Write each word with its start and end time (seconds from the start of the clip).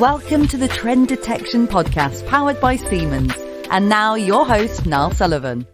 Welcome 0.00 0.48
to 0.48 0.56
the 0.56 0.66
Trend 0.66 1.06
Detection 1.06 1.68
Podcast 1.68 2.26
powered 2.26 2.60
by 2.60 2.74
Siemens. 2.74 3.32
And 3.70 3.88
now 3.88 4.16
your 4.16 4.44
host, 4.44 4.86
Niall 4.86 5.12
Sullivan. 5.12 5.66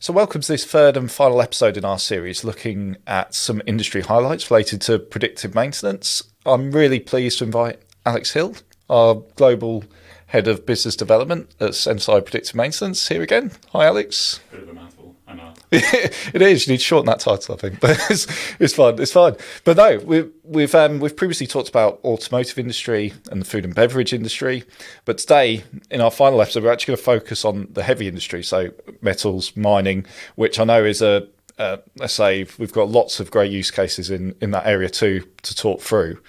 So, 0.00 0.12
welcome 0.12 0.40
to 0.40 0.48
this 0.48 0.64
third 0.64 0.96
and 0.96 1.10
final 1.10 1.40
episode 1.40 1.76
in 1.76 1.84
our 1.84 1.98
series 2.00 2.42
looking 2.42 2.96
at 3.06 3.32
some 3.32 3.62
industry 3.64 4.02
highlights 4.02 4.50
related 4.50 4.80
to 4.82 4.98
predictive 4.98 5.54
maintenance. 5.54 6.22
I'm 6.44 6.72
really 6.72 6.98
pleased 7.00 7.38
to 7.38 7.44
invite 7.44 7.80
Alex 8.04 8.32
Hill, 8.32 8.56
our 8.90 9.22
global 9.36 9.84
head 10.26 10.48
of 10.48 10.66
business 10.66 10.96
development 10.96 11.54
at 11.60 11.70
Senseye 11.70 12.24
Predictive 12.24 12.56
Maintenance, 12.56 13.08
here 13.08 13.22
again. 13.22 13.52
Hi, 13.72 13.86
Alex. 13.86 14.40
Bit 14.50 14.62
of 14.64 14.68
a 14.68 14.72
mouthful, 14.72 14.93
I 15.34 15.44
know. 15.44 15.52
it 15.72 16.42
is. 16.42 16.66
You 16.66 16.72
need 16.72 16.78
to 16.78 16.84
shorten 16.84 17.06
that 17.06 17.20
title, 17.20 17.54
I 17.54 17.58
think, 17.58 17.80
but 17.80 17.98
it's, 18.10 18.26
it's 18.60 18.74
fine. 18.74 19.00
It's 19.00 19.12
fine. 19.12 19.36
But 19.64 19.76
no, 19.76 19.98
we've 19.98 20.32
we've 20.44 20.74
um, 20.74 21.00
we've 21.00 21.16
previously 21.16 21.46
talked 21.46 21.68
about 21.68 22.00
automotive 22.04 22.58
industry 22.58 23.12
and 23.30 23.40
the 23.40 23.44
food 23.44 23.64
and 23.64 23.74
beverage 23.74 24.12
industry, 24.12 24.64
but 25.04 25.18
today 25.18 25.64
in 25.90 26.00
our 26.00 26.10
final 26.10 26.40
episode, 26.40 26.64
we're 26.64 26.72
actually 26.72 26.92
going 26.92 26.98
to 26.98 27.04
focus 27.04 27.44
on 27.44 27.68
the 27.70 27.82
heavy 27.82 28.08
industry, 28.08 28.42
so 28.42 28.70
metals, 29.00 29.56
mining, 29.56 30.06
which 30.36 30.58
I 30.58 30.64
know 30.64 30.84
is 30.84 31.02
a 31.02 31.28
uh, 31.58 31.76
let's 31.98 32.14
say 32.14 32.46
we've 32.58 32.72
got 32.72 32.88
lots 32.88 33.20
of 33.20 33.30
great 33.30 33.50
use 33.50 33.70
cases 33.70 34.10
in 34.10 34.34
in 34.40 34.50
that 34.52 34.66
area 34.66 34.88
too 34.88 35.24
to 35.42 35.54
talk 35.54 35.80
through, 35.80 36.20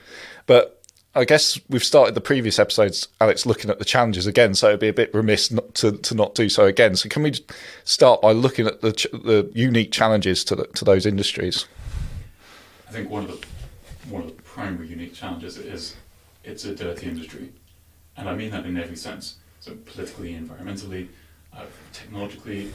but 0.45 0.83
I 1.17 1.23
guess 1.23 1.57
we've 1.69 1.83
started 1.83 2.13
the 2.13 2.21
previous 2.21 2.59
episodes, 2.59 3.07
Alex, 3.21 3.45
looking 3.45 3.71
at 3.71 3.79
the 3.79 3.85
challenges 3.85 4.27
again, 4.27 4.53
so 4.53 4.67
it'd 4.67 4.81
be 4.81 4.89
a 4.89 4.93
bit 4.93 5.13
remiss 5.13 5.49
not 5.49 5.73
to, 5.75 5.93
to 5.93 6.13
not 6.13 6.35
do 6.35 6.49
so 6.49 6.65
again. 6.65 6.97
So 6.97 7.07
can 7.07 7.23
we 7.23 7.33
start 7.85 8.21
by 8.21 8.33
looking 8.33 8.67
at 8.67 8.81
the 8.81 8.91
ch- 8.91 9.07
the 9.13 9.49
unique 9.53 9.93
challenges 9.93 10.43
to 10.45 10.55
the, 10.55 10.65
to 10.65 10.83
those 10.83 11.05
industries? 11.05 11.67
I 12.89 12.91
think 12.91 13.09
one 13.09 13.23
of 13.23 13.29
the 13.29 13.47
one 14.09 14.23
of 14.23 14.35
the 14.35 14.41
primary 14.43 14.87
unique 14.87 15.13
challenges 15.13 15.57
is 15.57 15.95
it's 16.43 16.65
a 16.65 16.75
dirty 16.75 17.07
industry, 17.07 17.53
and 18.17 18.27
I 18.27 18.35
mean 18.35 18.51
that 18.51 18.65
in 18.65 18.77
every 18.77 18.97
sense. 18.97 19.37
So 19.61 19.73
politically, 19.85 20.33
environmentally, 20.33 21.07
uh, 21.55 21.63
technologically, 21.93 22.71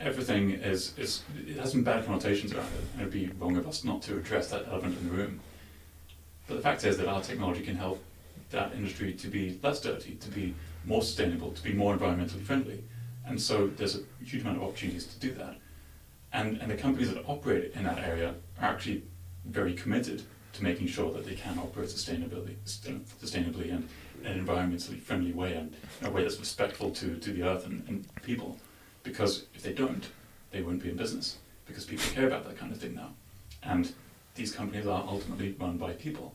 everything 0.00 0.50
is 0.50 0.92
is 0.98 1.22
it 1.46 1.56
has 1.58 1.70
some 1.70 1.84
bad 1.84 2.04
connotations 2.04 2.52
around 2.52 2.66
it, 2.66 2.84
and 2.94 3.02
it'd 3.02 3.12
be 3.12 3.28
wrong 3.38 3.56
of 3.56 3.68
us 3.68 3.84
not 3.84 4.02
to 4.02 4.16
address 4.16 4.50
that 4.50 4.66
elephant 4.66 4.98
in 4.98 5.08
the 5.08 5.14
room. 5.14 5.40
But 6.46 6.56
the 6.56 6.62
fact 6.62 6.84
is 6.84 6.96
that 6.98 7.08
our 7.08 7.20
technology 7.20 7.62
can 7.62 7.76
help 7.76 8.02
that 8.50 8.72
industry 8.74 9.12
to 9.12 9.28
be 9.28 9.58
less 9.62 9.80
dirty, 9.80 10.14
to 10.14 10.30
be 10.30 10.54
more 10.84 11.02
sustainable, 11.02 11.52
to 11.52 11.62
be 11.62 11.72
more 11.72 11.96
environmentally 11.96 12.42
friendly. 12.42 12.84
And 13.26 13.40
so 13.40 13.66
there's 13.66 13.96
a 13.96 14.00
huge 14.24 14.42
amount 14.42 14.58
of 14.58 14.62
opportunities 14.62 15.06
to 15.06 15.18
do 15.18 15.32
that. 15.34 15.56
And, 16.32 16.58
and 16.58 16.70
the 16.70 16.76
companies 16.76 17.12
that 17.12 17.24
operate 17.26 17.72
in 17.74 17.84
that 17.84 17.98
area 17.98 18.34
are 18.60 18.68
actually 18.68 19.02
very 19.44 19.74
committed 19.74 20.22
to 20.52 20.62
making 20.62 20.86
sure 20.86 21.12
that 21.12 21.24
they 21.26 21.34
can 21.34 21.58
operate 21.58 21.88
sustainably, 21.88 22.54
sustainably 22.64 23.72
and 23.72 23.88
in 24.20 24.26
an 24.26 24.44
environmentally 24.44 25.00
friendly 25.00 25.32
way 25.32 25.54
and 25.54 25.74
in 26.00 26.06
a 26.06 26.10
way 26.10 26.22
that's 26.22 26.38
respectful 26.38 26.90
to, 26.90 27.16
to 27.16 27.32
the 27.32 27.42
earth 27.42 27.66
and, 27.66 27.86
and 27.88 28.06
people. 28.22 28.56
Because 29.02 29.46
if 29.54 29.62
they 29.62 29.72
don't, 29.72 30.06
they 30.52 30.62
wouldn't 30.62 30.82
be 30.82 30.90
in 30.90 30.96
business 30.96 31.38
because 31.66 31.84
people 31.84 32.06
care 32.14 32.26
about 32.26 32.44
that 32.44 32.56
kind 32.56 32.72
of 32.72 32.78
thing 32.78 32.94
now. 32.94 33.10
And 33.62 33.92
these 34.36 34.52
companies 34.52 34.86
are 34.86 35.04
ultimately 35.08 35.56
run 35.58 35.76
by 35.78 35.92
people. 35.92 36.34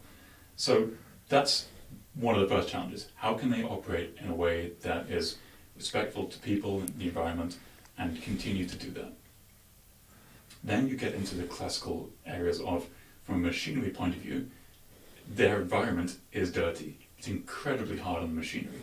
So 0.55 0.89
that's 1.29 1.67
one 2.15 2.35
of 2.35 2.41
the 2.41 2.53
first 2.53 2.69
challenges. 2.69 3.07
How 3.15 3.33
can 3.35 3.49
they 3.49 3.63
operate 3.63 4.17
in 4.21 4.29
a 4.29 4.35
way 4.35 4.71
that 4.81 5.09
is 5.09 5.37
respectful 5.75 6.25
to 6.25 6.39
people 6.39 6.81
and 6.81 6.89
the 6.97 7.05
environment 7.05 7.57
and 7.97 8.21
continue 8.21 8.65
to 8.65 8.75
do 8.75 8.91
that? 8.91 9.13
Then 10.63 10.87
you 10.87 10.95
get 10.95 11.13
into 11.13 11.35
the 11.35 11.43
classical 11.43 12.09
areas 12.25 12.59
of, 12.61 12.87
from 13.23 13.35
a 13.35 13.39
machinery 13.39 13.89
point 13.89 14.15
of 14.15 14.21
view, 14.21 14.49
their 15.27 15.61
environment 15.61 16.17
is 16.31 16.51
dirty. 16.51 16.97
It's 17.17 17.27
incredibly 17.27 17.97
hard 17.97 18.23
on 18.23 18.29
the 18.29 18.35
machinery. 18.35 18.81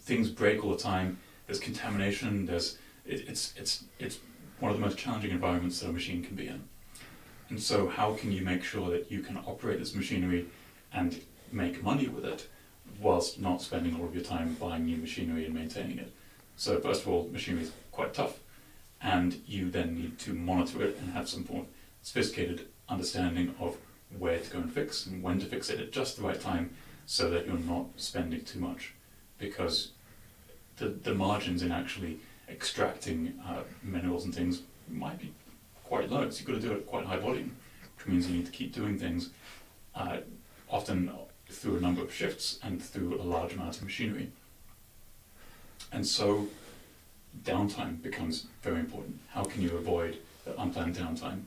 Things 0.00 0.30
break 0.30 0.64
all 0.64 0.70
the 0.70 0.82
time. 0.82 1.18
There's 1.46 1.60
contamination. 1.60 2.46
There's 2.46 2.78
it, 3.04 3.28
it's 3.28 3.52
it's 3.56 3.84
it's 3.98 4.18
one 4.60 4.72
of 4.72 4.78
the 4.78 4.84
most 4.84 4.96
challenging 4.96 5.30
environments 5.30 5.80
that 5.80 5.88
a 5.88 5.92
machine 5.92 6.24
can 6.24 6.34
be 6.34 6.48
in. 6.48 6.62
And 7.48 7.60
so, 7.62 7.88
how 7.88 8.14
can 8.14 8.32
you 8.32 8.42
make 8.42 8.64
sure 8.64 8.90
that 8.90 9.10
you 9.10 9.20
can 9.20 9.36
operate 9.38 9.78
this 9.78 9.94
machinery 9.94 10.46
and 10.92 11.20
make 11.52 11.82
money 11.82 12.08
with 12.08 12.24
it 12.24 12.48
whilst 13.00 13.40
not 13.40 13.62
spending 13.62 13.96
all 13.96 14.06
of 14.06 14.14
your 14.14 14.24
time 14.24 14.54
buying 14.54 14.84
new 14.84 14.96
machinery 14.96 15.44
and 15.44 15.54
maintaining 15.54 15.98
it? 15.98 16.12
So, 16.56 16.80
first 16.80 17.02
of 17.02 17.08
all, 17.08 17.28
machinery 17.30 17.64
is 17.64 17.72
quite 17.92 18.14
tough, 18.14 18.38
and 19.00 19.40
you 19.46 19.70
then 19.70 19.94
need 19.94 20.18
to 20.20 20.32
monitor 20.32 20.82
it 20.82 20.96
and 20.98 21.12
have 21.12 21.28
some 21.28 21.44
form 21.44 21.60
of 21.60 21.66
sophisticated 22.02 22.66
understanding 22.88 23.54
of 23.60 23.76
where 24.18 24.38
to 24.38 24.50
go 24.50 24.58
and 24.58 24.72
fix 24.72 25.06
and 25.06 25.22
when 25.22 25.38
to 25.38 25.46
fix 25.46 25.70
it 25.70 25.80
at 25.80 25.92
just 25.92 26.16
the 26.16 26.22
right 26.22 26.40
time 26.40 26.70
so 27.04 27.30
that 27.30 27.46
you're 27.46 27.58
not 27.58 27.86
spending 27.96 28.42
too 28.42 28.58
much. 28.58 28.94
Because 29.38 29.92
the, 30.78 30.88
the 30.88 31.14
margins 31.14 31.62
in 31.62 31.70
actually 31.70 32.18
extracting 32.48 33.38
uh, 33.46 33.62
minerals 33.82 34.24
and 34.24 34.34
things 34.34 34.62
might 34.88 35.18
be 35.18 35.32
quite 35.88 36.10
low, 36.10 36.28
so 36.30 36.38
you've 36.38 36.46
got 36.46 36.54
to 36.54 36.60
do 36.60 36.72
it 36.72 36.78
at 36.78 36.86
quite 36.86 37.06
high 37.06 37.18
volume, 37.18 37.56
which 37.96 38.06
means 38.06 38.28
you 38.28 38.36
need 38.36 38.46
to 38.46 38.52
keep 38.52 38.74
doing 38.74 38.98
things 38.98 39.30
uh, 39.94 40.18
often 40.68 41.10
through 41.48 41.76
a 41.76 41.80
number 41.80 42.02
of 42.02 42.12
shifts 42.12 42.58
and 42.62 42.82
through 42.82 43.20
a 43.20 43.22
large 43.22 43.54
amount 43.54 43.76
of 43.76 43.84
machinery. 43.84 44.30
And 45.92 46.06
so 46.06 46.48
downtime 47.44 48.02
becomes 48.02 48.46
very 48.62 48.80
important. 48.80 49.20
How 49.30 49.44
can 49.44 49.62
you 49.62 49.76
avoid 49.76 50.18
unplanned 50.58 50.96
downtime? 50.96 51.42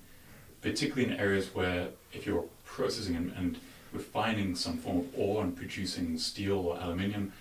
Particularly 0.61 1.11
in 1.11 1.19
areas 1.19 1.53
where 1.53 1.89
if 2.13 2.25
you're 2.25 2.45
processing 2.65 3.15
and, 3.15 3.33
and 3.35 3.57
refining 3.91 4.55
some 4.55 4.77
form 4.77 4.99
of 4.99 5.07
ore 5.17 5.43
and 5.43 5.55
producing 5.55 6.17
steel 6.17 6.57
or 6.59 6.77
aluminium, 6.77 7.33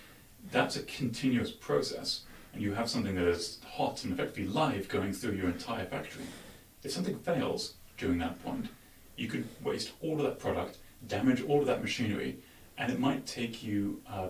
that's 0.51 0.75
a 0.75 0.83
continuous 0.83 1.51
process. 1.51 2.21
And 2.53 2.61
you 2.61 2.73
have 2.73 2.89
something 2.89 3.15
that 3.15 3.27
is 3.27 3.59
hot 3.75 4.03
and 4.03 4.11
effectively 4.11 4.47
live 4.47 4.89
going 4.89 5.13
through 5.13 5.33
your 5.33 5.47
entire 5.47 5.85
factory. 5.85 6.25
If 6.83 6.91
something 6.91 7.19
fails 7.19 7.73
during 7.97 8.19
that 8.19 8.43
point, 8.43 8.67
you 9.17 9.27
could 9.27 9.47
waste 9.63 9.91
all 10.01 10.17
of 10.17 10.23
that 10.23 10.39
product, 10.39 10.77
damage 11.07 11.43
all 11.43 11.59
of 11.59 11.67
that 11.67 11.81
machinery, 11.81 12.37
and 12.77 12.91
it 12.91 12.99
might 12.99 13.25
take 13.25 13.61
you 13.61 14.01
uh, 14.09 14.27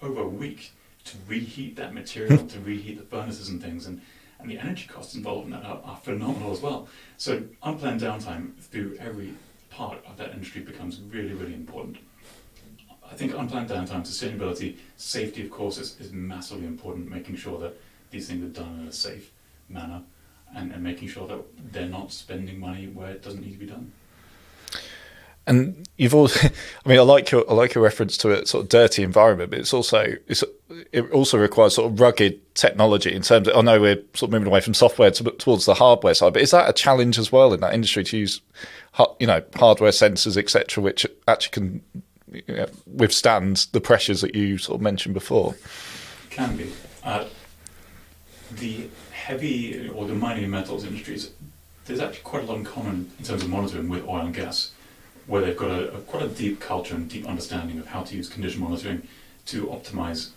over 0.00 0.22
a 0.22 0.28
week 0.28 0.72
to 1.04 1.16
reheat 1.28 1.76
that 1.76 1.94
material, 1.94 2.38
to 2.46 2.60
reheat 2.60 2.98
the 2.98 3.04
furnaces 3.04 3.48
and 3.48 3.62
things, 3.62 3.86
and, 3.86 4.00
and 4.40 4.50
the 4.50 4.58
energy 4.58 4.86
costs 4.88 5.14
involved 5.14 5.46
in 5.46 5.52
that 5.52 5.64
are, 5.64 5.80
are 5.84 5.96
phenomenal 5.96 6.52
as 6.52 6.60
well. 6.60 6.88
So 7.18 7.44
unplanned 7.62 8.00
downtime 8.00 8.56
through 8.58 8.96
every 8.98 9.34
part 9.70 10.04
of 10.04 10.16
that 10.16 10.32
industry 10.32 10.62
becomes 10.62 11.00
really, 11.00 11.34
really 11.34 11.54
important. 11.54 11.98
I 13.08 13.14
think 13.14 13.34
unplanned 13.34 13.68
downtime, 13.68 14.02
sustainability, 14.02 14.76
safety, 14.96 15.44
of 15.44 15.50
course, 15.50 15.78
is, 15.78 16.00
is 16.00 16.12
massively 16.12 16.66
important, 16.66 17.10
making 17.10 17.36
sure 17.36 17.58
that 17.60 17.78
these 18.10 18.26
things 18.26 18.44
are 18.44 18.62
done 18.62 18.80
in 18.80 18.88
a 18.88 18.92
safe 18.92 19.30
manner 19.68 20.02
and, 20.54 20.72
and 20.72 20.82
making 20.82 21.08
sure 21.08 21.26
that 21.28 21.72
they're 21.72 21.86
not 21.86 22.12
spending 22.12 22.60
money 22.60 22.86
where 22.86 23.10
it 23.10 23.22
doesn't 23.22 23.40
need 23.40 23.52
to 23.52 23.58
be 23.58 23.66
done. 23.66 23.92
And 25.46 25.88
you've 25.96 26.14
also, 26.14 26.48
I 26.86 26.88
mean, 26.88 26.98
I 26.98 27.02
like 27.02 27.30
your 27.30 27.48
I 27.50 27.54
like 27.54 27.74
your 27.74 27.82
reference 27.82 28.16
to 28.18 28.42
a 28.42 28.46
sort 28.46 28.64
of 28.64 28.68
dirty 28.68 29.02
environment, 29.02 29.50
but 29.50 29.58
it's 29.58 29.74
also 29.74 30.14
it's 30.28 30.44
it 30.92 31.10
also 31.10 31.38
requires 31.38 31.74
sort 31.74 31.90
of 31.92 32.00
rugged 32.00 32.54
technology 32.54 33.12
in 33.12 33.22
terms 33.22 33.48
of. 33.48 33.56
I 33.56 33.60
know 33.60 33.80
we're 33.80 34.02
sort 34.14 34.28
of 34.28 34.30
moving 34.30 34.46
away 34.46 34.60
from 34.60 34.74
software 34.74 35.10
to, 35.10 35.24
towards 35.32 35.66
the 35.66 35.74
hardware 35.74 36.14
side, 36.14 36.34
but 36.34 36.42
is 36.42 36.52
that 36.52 36.68
a 36.68 36.72
challenge 36.72 37.18
as 37.18 37.32
well 37.32 37.52
in 37.52 37.60
that 37.60 37.74
industry 37.74 38.04
to 38.04 38.16
use, 38.16 38.40
you 39.18 39.26
know, 39.26 39.42
hardware 39.56 39.90
sensors, 39.90 40.36
etc., 40.36 40.82
which 40.82 41.06
actually 41.26 41.50
can 41.50 41.82
you 42.32 42.42
know, 42.48 42.66
withstand 42.86 43.66
the 43.72 43.80
pressures 43.80 44.20
that 44.20 44.34
you 44.34 44.58
sort 44.58 44.76
of 44.76 44.82
mentioned 44.82 45.14
before? 45.14 45.54
Can 46.30 46.56
be. 46.56 46.72
Uh, 47.02 47.24
the 48.56 48.88
heavy 49.12 49.88
or 49.88 50.06
the 50.06 50.14
mining 50.14 50.44
and 50.44 50.52
metals 50.52 50.84
industries, 50.84 51.30
there's 51.86 52.00
actually 52.00 52.22
quite 52.22 52.44
a 52.44 52.46
lot 52.46 52.58
in 52.58 52.64
common 52.64 53.10
in 53.18 53.24
terms 53.24 53.42
of 53.42 53.50
monitoring 53.50 53.88
with 53.88 54.04
oil 54.06 54.20
and 54.20 54.34
gas, 54.34 54.72
where 55.26 55.42
they've 55.42 55.56
got 55.56 55.70
a, 55.70 55.94
a 55.94 56.00
quite 56.00 56.22
a 56.22 56.28
deep 56.28 56.60
culture 56.60 56.94
and 56.94 57.08
deep 57.08 57.26
understanding 57.26 57.78
of 57.78 57.86
how 57.86 58.02
to 58.02 58.16
use 58.16 58.28
condition 58.28 58.60
monitoring 58.60 59.06
to 59.46 59.66
optimize 59.66 60.30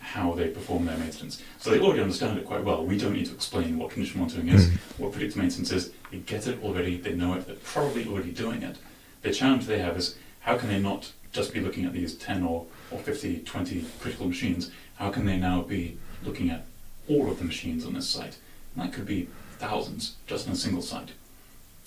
how 0.00 0.32
they 0.32 0.48
perform 0.48 0.86
their 0.86 0.96
maintenance. 0.96 1.42
So 1.58 1.70
they 1.70 1.80
already 1.80 2.00
understand 2.00 2.38
it 2.38 2.46
quite 2.46 2.64
well. 2.64 2.84
We 2.84 2.96
don't 2.96 3.12
need 3.12 3.26
to 3.26 3.34
explain 3.34 3.78
what 3.78 3.90
condition 3.90 4.20
monitoring 4.20 4.48
is, 4.48 4.66
mm-hmm. 4.66 5.02
what 5.02 5.12
predictive 5.12 5.36
maintenance 5.36 5.72
is. 5.72 5.92
They 6.10 6.18
get 6.18 6.46
it 6.46 6.62
already, 6.62 6.96
they 6.96 7.14
know 7.14 7.34
it, 7.34 7.46
they're 7.46 7.56
probably 7.56 8.06
already 8.06 8.30
doing 8.30 8.62
it. 8.62 8.76
The 9.22 9.32
challenge 9.32 9.66
they 9.66 9.80
have 9.80 9.96
is 9.96 10.16
how 10.40 10.56
can 10.56 10.68
they 10.68 10.80
not 10.80 11.12
just 11.32 11.52
be 11.52 11.60
looking 11.60 11.84
at 11.84 11.92
these 11.92 12.14
10 12.14 12.42
or, 12.42 12.66
or 12.90 12.98
50, 12.98 13.40
20 13.40 13.84
critical 14.00 14.26
machines? 14.26 14.70
How 14.96 15.10
can 15.10 15.26
they 15.26 15.36
now 15.36 15.62
be 15.62 15.98
looking 16.24 16.50
at 16.50 16.64
all 17.08 17.30
of 17.30 17.38
the 17.38 17.44
machines 17.44 17.84
on 17.84 17.94
this 17.94 18.08
site. 18.08 18.36
And 18.74 18.84
that 18.84 18.92
could 18.92 19.06
be 19.06 19.28
thousands 19.58 20.16
just 20.26 20.46
on 20.46 20.52
a 20.52 20.56
single 20.56 20.82
site. 20.82 21.12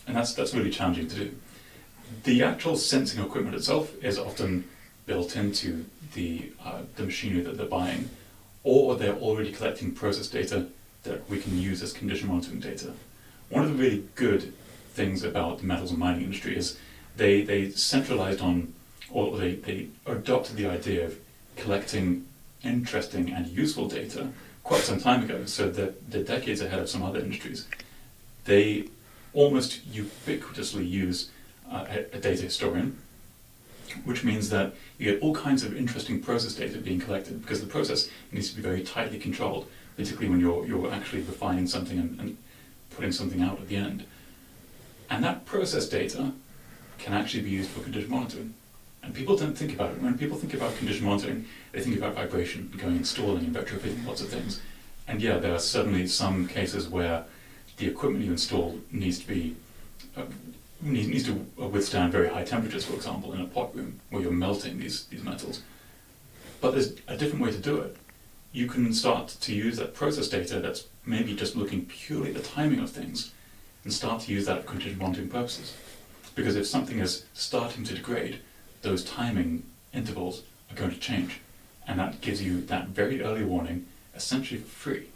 And 0.07 0.15
that's, 0.15 0.33
that's 0.33 0.53
really 0.53 0.71
challenging 0.71 1.07
to 1.07 1.15
do. 1.15 1.35
The 2.23 2.43
actual 2.43 2.75
sensing 2.75 3.23
equipment 3.23 3.55
itself 3.55 3.93
is 4.03 4.19
often 4.19 4.67
built 5.05 5.35
into 5.35 5.85
the, 6.13 6.51
uh, 6.63 6.81
the 6.95 7.03
machinery 7.03 7.41
that 7.41 7.57
they're 7.57 7.65
buying, 7.65 8.09
or 8.63 8.95
they're 8.95 9.15
already 9.15 9.51
collecting 9.51 9.91
process 9.91 10.27
data 10.27 10.67
that 11.03 11.27
we 11.29 11.39
can 11.39 11.57
use 11.59 11.81
as 11.81 11.93
condition 11.93 12.27
monitoring 12.27 12.59
data. 12.59 12.93
One 13.49 13.63
of 13.63 13.77
the 13.77 13.83
really 13.83 14.03
good 14.15 14.53
things 14.93 15.23
about 15.23 15.59
the 15.59 15.65
metals 15.65 15.91
and 15.91 15.99
mining 15.99 16.23
industry 16.23 16.55
is 16.55 16.77
they, 17.15 17.41
they 17.41 17.69
centralized 17.71 18.41
on 18.41 18.73
or 19.09 19.37
they, 19.37 19.55
they 19.55 19.87
adopted 20.05 20.55
the 20.55 20.67
idea 20.67 21.05
of 21.05 21.17
collecting 21.57 22.25
interesting 22.63 23.31
and 23.31 23.47
useful 23.47 23.87
data 23.87 24.29
quite 24.63 24.81
some 24.81 24.99
time 24.99 25.23
ago, 25.23 25.45
so 25.45 25.69
that 25.69 26.09
they're 26.09 26.23
decades 26.23 26.61
ahead 26.61 26.79
of 26.79 26.89
some 26.89 27.03
other 27.03 27.19
industries. 27.19 27.67
They 28.45 28.89
almost 29.33 29.89
ubiquitously 29.91 30.87
use 30.89 31.29
uh, 31.71 31.85
a, 31.89 32.17
a 32.17 32.19
data 32.19 32.43
historian, 32.43 32.97
which 34.05 34.23
means 34.23 34.49
that 34.49 34.73
you 34.97 35.11
get 35.11 35.21
all 35.21 35.33
kinds 35.33 35.63
of 35.63 35.75
interesting 35.75 36.21
process 36.21 36.55
data 36.55 36.77
being 36.77 36.99
collected 36.99 37.41
because 37.41 37.61
the 37.61 37.67
process 37.67 38.09
needs 38.31 38.49
to 38.49 38.55
be 38.55 38.61
very 38.61 38.81
tightly 38.83 39.19
controlled, 39.19 39.67
particularly 39.95 40.29
when 40.29 40.39
you're, 40.39 40.65
you're 40.65 40.91
actually 40.91 41.21
refining 41.21 41.67
something 41.67 41.99
and, 41.99 42.19
and 42.19 42.37
putting 42.91 43.11
something 43.11 43.41
out 43.41 43.59
at 43.59 43.67
the 43.67 43.75
end. 43.75 44.05
And 45.09 45.23
that 45.23 45.45
process 45.45 45.89
data 45.89 46.31
can 46.97 47.13
actually 47.13 47.43
be 47.43 47.49
used 47.49 47.69
for 47.69 47.81
condition 47.81 48.09
monitoring. 48.09 48.53
And 49.03 49.13
people 49.13 49.35
don't 49.35 49.57
think 49.57 49.73
about 49.73 49.91
it. 49.91 50.01
When 50.01 50.17
people 50.17 50.37
think 50.37 50.53
about 50.53 50.75
condition 50.77 51.05
monitoring, 51.05 51.45
they 51.71 51.81
think 51.81 51.97
about 51.97 52.15
vibration, 52.15 52.71
going 52.77 52.97
installing 52.97 53.45
and 53.45 53.55
retrofitting 53.55 54.05
lots 54.05 54.21
of 54.21 54.29
things. 54.29 54.61
And 55.07 55.21
yeah, 55.21 55.37
there 55.37 55.53
are 55.53 55.59
certainly 55.59 56.07
some 56.07 56.47
cases 56.47 56.87
where 56.87 57.25
the 57.77 57.87
equipment 57.87 58.23
you 58.23 58.31
install 58.31 58.79
needs 58.91 59.19
to 59.19 59.27
be 59.27 59.55
uh, 60.15 60.23
needs, 60.81 61.07
needs 61.07 61.25
to 61.25 61.33
withstand 61.57 62.11
very 62.11 62.29
high 62.29 62.43
temperatures, 62.43 62.85
for 62.85 62.93
example, 62.93 63.33
in 63.33 63.41
a 63.41 63.45
pot 63.45 63.75
room 63.75 63.99
where 64.09 64.21
you're 64.21 64.31
melting 64.31 64.79
these, 64.79 65.05
these 65.05 65.23
metals. 65.23 65.61
But 66.59 66.71
there's 66.71 66.93
a 67.07 67.17
different 67.17 67.43
way 67.43 67.51
to 67.51 67.57
do 67.57 67.77
it. 67.79 67.97
You 68.51 68.67
can 68.67 68.93
start 68.93 69.29
to 69.41 69.53
use 69.53 69.77
that 69.77 69.93
process 69.93 70.27
data 70.27 70.59
that's 70.59 70.85
maybe 71.05 71.35
just 71.35 71.55
looking 71.55 71.85
purely 71.85 72.29
at 72.29 72.35
the 72.35 72.41
timing 72.41 72.79
of 72.79 72.89
things 72.89 73.31
and 73.83 73.91
start 73.91 74.21
to 74.23 74.31
use 74.31 74.45
that 74.45 74.61
for 74.61 74.67
condition 74.67 74.99
monitoring 74.99 75.29
purposes. 75.29 75.73
Because 76.35 76.55
if 76.55 76.67
something 76.67 76.99
is 76.99 77.25
starting 77.33 77.83
to 77.85 77.95
degrade, 77.95 78.39
those 78.81 79.03
timing 79.03 79.63
intervals 79.93 80.43
are 80.71 80.75
going 80.75 80.91
to 80.91 80.99
change. 80.99 81.39
And 81.87 81.99
that 81.99 82.21
gives 82.21 82.41
you 82.41 82.61
that 82.61 82.89
very 82.89 83.21
early 83.21 83.43
warning, 83.43 83.87
essentially 84.15 84.59
for 84.59 84.69
free, 84.69 85.07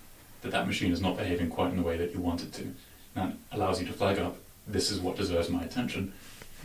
that 0.42 0.52
that 0.52 0.68
machine 0.68 0.92
is 0.92 1.02
not 1.02 1.18
behaving 1.18 1.50
quite 1.50 1.72
in 1.72 1.78
the 1.78 1.84
way 1.84 1.98
that 1.98 2.14
you 2.14 2.20
want 2.20 2.44
it 2.44 2.54
to. 2.54 2.64
And 2.64 2.76
that 3.16 3.34
allows 3.52 3.80
you 3.80 3.88
to 3.88 3.94
flag 3.94 4.20
up, 4.20 4.38
this 4.68 4.92
is 4.92 5.00
what 5.00 5.18
deserves 5.18 5.50
my 5.50 5.64
attention, 5.64 6.14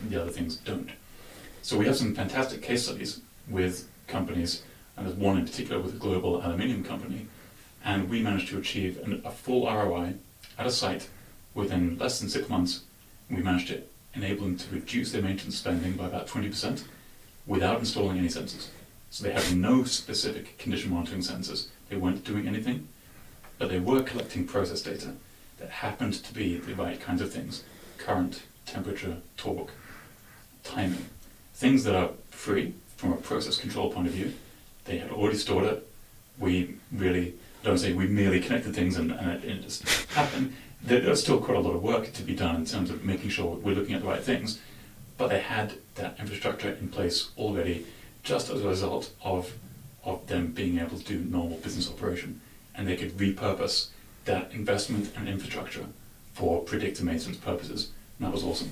the 0.09 0.19
other 0.21 0.31
things 0.31 0.57
don't. 0.57 0.89
So 1.61 1.77
we 1.77 1.85
have 1.85 1.97
some 1.97 2.15
fantastic 2.15 2.61
case 2.61 2.85
studies 2.85 3.21
with 3.47 3.87
companies, 4.07 4.63
and 4.97 5.05
there's 5.05 5.17
one 5.17 5.37
in 5.37 5.45
particular 5.45 5.79
with 5.79 5.95
a 5.95 5.97
global 5.97 6.41
aluminium 6.41 6.83
company, 6.83 7.27
and 7.83 8.09
we 8.09 8.21
managed 8.21 8.49
to 8.49 8.57
achieve 8.57 8.99
an, 9.03 9.21
a 9.23 9.31
full 9.31 9.65
ROI 9.65 10.15
at 10.57 10.65
a 10.65 10.71
site 10.71 11.07
within 11.53 11.97
less 11.97 12.19
than 12.19 12.29
six 12.29 12.49
months. 12.49 12.81
We 13.29 13.41
managed 13.41 13.67
to 13.67 13.83
enable 14.13 14.43
them 14.43 14.57
to 14.57 14.73
reduce 14.73 15.11
their 15.11 15.21
maintenance 15.21 15.57
spending 15.57 15.93
by 15.93 16.07
about 16.07 16.27
20% 16.27 16.83
without 17.47 17.79
installing 17.79 18.17
any 18.17 18.27
sensors. 18.27 18.67
So 19.09 19.23
they 19.23 19.33
have 19.33 19.55
no 19.55 19.83
specific 19.83 20.57
condition 20.57 20.91
monitoring 20.91 21.21
sensors. 21.21 21.67
They 21.89 21.95
weren't 21.95 22.23
doing 22.23 22.47
anything, 22.47 22.87
but 23.57 23.69
they 23.69 23.79
were 23.79 24.03
collecting 24.03 24.47
process 24.47 24.81
data 24.81 25.13
that 25.59 25.69
happened 25.69 26.13
to 26.13 26.33
be 26.33 26.57
the 26.57 26.75
right 26.75 26.99
kinds 26.99 27.21
of 27.21 27.31
things 27.31 27.63
current, 27.97 28.41
temperature, 28.65 29.17
torque, 29.37 29.69
timing. 30.63 31.05
Things 31.53 31.83
that 31.83 31.95
are 31.95 32.09
free 32.31 32.73
from 32.97 33.13
a 33.13 33.17
process 33.17 33.57
control 33.57 33.91
point 33.91 34.07
of 34.07 34.13
view. 34.13 34.33
They 34.85 34.97
had 34.97 35.11
already 35.11 35.37
stored 35.37 35.65
it. 35.65 35.87
We 36.39 36.77
really, 36.91 37.35
don't 37.63 37.77
say 37.77 37.93
we 37.93 38.07
merely 38.07 38.39
connected 38.39 38.73
things 38.73 38.97
and, 38.97 39.11
and 39.11 39.31
it, 39.31 39.43
it 39.43 39.61
just 39.61 39.83
happened 40.11 40.53
there's 40.83 41.21
still 41.21 41.39
quite 41.39 41.57
a 41.57 41.61
lot 41.61 41.75
of 41.75 41.83
work 41.83 42.11
to 42.13 42.23
be 42.23 42.35
done 42.35 42.55
in 42.55 42.65
terms 42.65 42.89
of 42.89 43.03
making 43.03 43.29
sure 43.29 43.55
we're 43.55 43.75
looking 43.75 43.95
at 43.95 44.01
the 44.01 44.07
right 44.07 44.23
things, 44.23 44.59
but 45.17 45.29
they 45.29 45.39
had 45.39 45.73
that 45.95 46.19
infrastructure 46.19 46.69
in 46.69 46.89
place 46.89 47.29
already 47.37 47.85
just 48.23 48.49
as 48.49 48.63
a 48.63 48.67
result 48.67 49.11
of, 49.23 49.53
of 50.03 50.25
them 50.27 50.47
being 50.47 50.79
able 50.79 50.97
to 50.97 51.03
do 51.03 51.19
normal 51.19 51.57
business 51.57 51.89
operation. 51.89 52.41
And 52.75 52.87
they 52.87 52.95
could 52.95 53.17
repurpose 53.17 53.87
that 54.25 54.51
investment 54.51 55.11
and 55.15 55.27
infrastructure 55.27 55.85
for 56.33 56.61
predictive 56.61 57.05
maintenance 57.05 57.37
purposes. 57.37 57.91
And 58.17 58.27
that 58.27 58.33
was 58.33 58.43
awesome. 58.43 58.71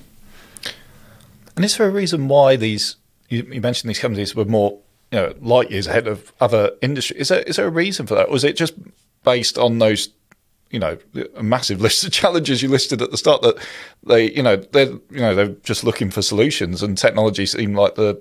And 1.55 1.65
is 1.65 1.77
there 1.77 1.87
a 1.87 1.91
reason 1.91 2.27
why 2.27 2.55
these, 2.55 2.95
you, 3.27 3.43
mentioned 3.61 3.89
these 3.89 3.99
companies 3.99 4.35
were 4.35 4.45
more 4.45 4.79
you 5.11 5.19
know, 5.19 5.33
light 5.41 5.71
years 5.71 5.87
ahead 5.87 6.07
of 6.07 6.31
other 6.39 6.71
industries? 6.81 7.21
Is 7.21 7.27
there, 7.29 7.41
is 7.41 7.55
there 7.57 7.67
a 7.67 7.71
reason 7.71 8.07
for 8.07 8.15
that? 8.15 8.29
Or 8.29 8.31
was 8.31 8.43
it 8.43 8.55
just 8.55 8.75
based 9.23 9.57
on 9.57 9.79
those 9.79 10.09
you 10.71 10.79
know 10.79 10.97
a 11.35 11.43
massive 11.43 11.81
list 11.85 12.03
of 12.03 12.11
challenges 12.11 12.61
you 12.61 12.69
listed 12.69 13.01
at 13.01 13.11
the 13.11 13.17
start 13.17 13.41
that 13.41 13.57
they 14.03 14.31
you 14.31 14.43
know 14.43 14.55
they're 14.55 14.91
you 14.91 15.19
know 15.19 15.35
they're 15.35 15.55
just 15.63 15.83
looking 15.83 16.09
for 16.11 16.21
solutions 16.21 16.83
and 16.83 16.97
technology 16.97 17.45
seemed 17.45 17.75
like 17.75 17.95
the 17.95 18.19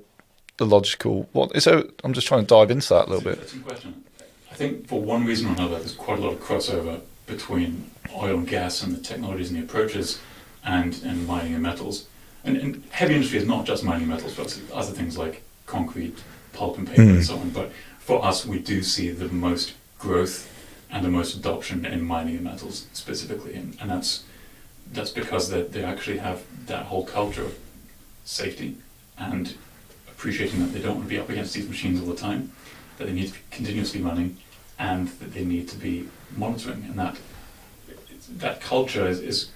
the 0.58 0.66
logical 0.66 1.28
what 1.32 1.54
is 1.54 1.64
there 1.64 1.84
I'm 2.04 2.12
just 2.12 2.26
trying 2.26 2.42
to 2.42 2.46
dive 2.46 2.70
into 2.70 2.88
that 2.90 3.06
a 3.06 3.10
little 3.10 3.24
bit. 3.24 3.38
That's 3.38 3.54
a 3.54 3.58
question. 3.58 4.04
I 4.50 4.54
think 4.54 4.88
for 4.88 5.00
one 5.00 5.24
reason 5.24 5.48
or 5.48 5.52
another 5.52 5.78
there's 5.78 5.94
quite 5.94 6.18
a 6.18 6.22
lot 6.22 6.32
of 6.32 6.40
crossover 6.40 7.00
between 7.26 7.90
oil 8.14 8.38
and 8.38 8.48
gas 8.48 8.82
and 8.82 8.94
the 8.94 9.00
technologies 9.00 9.50
and 9.50 9.58
the 9.58 9.64
approaches 9.64 10.20
and, 10.64 11.00
and 11.04 11.26
mining 11.26 11.54
and 11.54 11.62
metals. 11.62 12.08
And, 12.44 12.56
and 12.56 12.84
heavy 12.90 13.14
industry 13.14 13.38
is 13.38 13.46
not 13.46 13.66
just 13.66 13.84
mining 13.84 14.08
metals, 14.08 14.34
but 14.34 14.60
other 14.72 14.92
things 14.92 15.16
like 15.18 15.42
concrete, 15.66 16.18
pulp 16.52 16.78
and 16.78 16.88
paper 16.88 17.02
mm. 17.02 17.10
and 17.10 17.24
so 17.24 17.36
on. 17.36 17.50
But 17.50 17.70
for 17.98 18.24
us 18.24 18.44
we 18.44 18.58
do 18.58 18.82
see 18.82 19.10
the 19.10 19.28
most 19.28 19.74
growth 19.98 20.52
and 20.90 21.04
the 21.04 21.10
most 21.10 21.34
adoption 21.34 21.84
in 21.84 22.02
mining 22.04 22.36
and 22.36 22.44
metals 22.44 22.86
specifically, 22.92 23.54
and, 23.54 23.76
and 23.80 23.90
that's 23.90 24.24
that's 24.90 25.10
because 25.10 25.50
they, 25.50 25.62
they 25.62 25.84
actually 25.84 26.16
have 26.18 26.42
that 26.66 26.86
whole 26.86 27.04
culture 27.04 27.44
of 27.44 27.58
safety 28.24 28.76
and 29.18 29.54
appreciating 30.08 30.60
that 30.60 30.72
they 30.72 30.80
don't 30.80 30.96
want 30.96 31.04
to 31.04 31.08
be 31.08 31.18
up 31.18 31.28
against 31.28 31.54
these 31.54 31.68
machines 31.68 32.00
all 32.00 32.06
the 32.06 32.16
time, 32.16 32.50
that 32.96 33.06
they 33.06 33.12
need 33.12 33.28
to 33.28 33.34
be 33.34 33.40
continuously 33.50 34.00
running, 34.00 34.36
and 34.78 35.08
that 35.20 35.34
they 35.34 35.44
need 35.44 35.68
to 35.68 35.76
be 35.76 36.08
monitoring, 36.36 36.84
and 36.84 36.98
that 36.98 37.16
that 38.36 38.60
culture 38.60 39.06
is, 39.06 39.20
is 39.20 39.50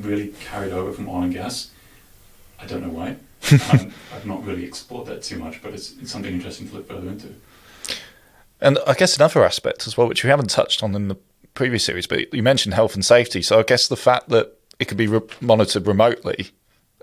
really 0.00 0.28
carried 0.50 0.72
over 0.72 0.92
from 0.92 1.08
oil 1.08 1.22
and 1.22 1.32
gas. 1.32 1.70
I 2.60 2.66
don't 2.66 2.82
know 2.82 2.92
why. 2.92 3.16
um, 3.72 3.92
I've 4.12 4.26
not 4.26 4.44
really 4.44 4.64
explored 4.64 5.06
that 5.06 5.22
too 5.22 5.38
much, 5.38 5.62
but 5.62 5.72
it's, 5.72 5.96
it's 6.00 6.10
something 6.10 6.32
interesting 6.32 6.68
to 6.68 6.74
look 6.74 6.88
further 6.88 7.08
into. 7.08 7.34
And 8.60 8.78
I 8.86 8.94
guess 8.94 9.16
another 9.16 9.44
aspect 9.44 9.86
as 9.86 9.96
well, 9.96 10.08
which 10.08 10.24
we 10.24 10.30
haven't 10.30 10.50
touched 10.50 10.82
on 10.82 10.94
in 10.94 11.08
the 11.08 11.16
previous 11.54 11.84
series, 11.84 12.06
but 12.06 12.32
you 12.32 12.42
mentioned 12.42 12.74
health 12.74 12.94
and 12.94 13.04
safety. 13.04 13.42
So 13.42 13.58
I 13.58 13.62
guess 13.62 13.88
the 13.88 13.96
fact 13.96 14.28
that 14.30 14.58
it 14.78 14.86
could 14.86 14.96
be 14.96 15.06
re- 15.06 15.20
monitored 15.40 15.86
remotely 15.86 16.50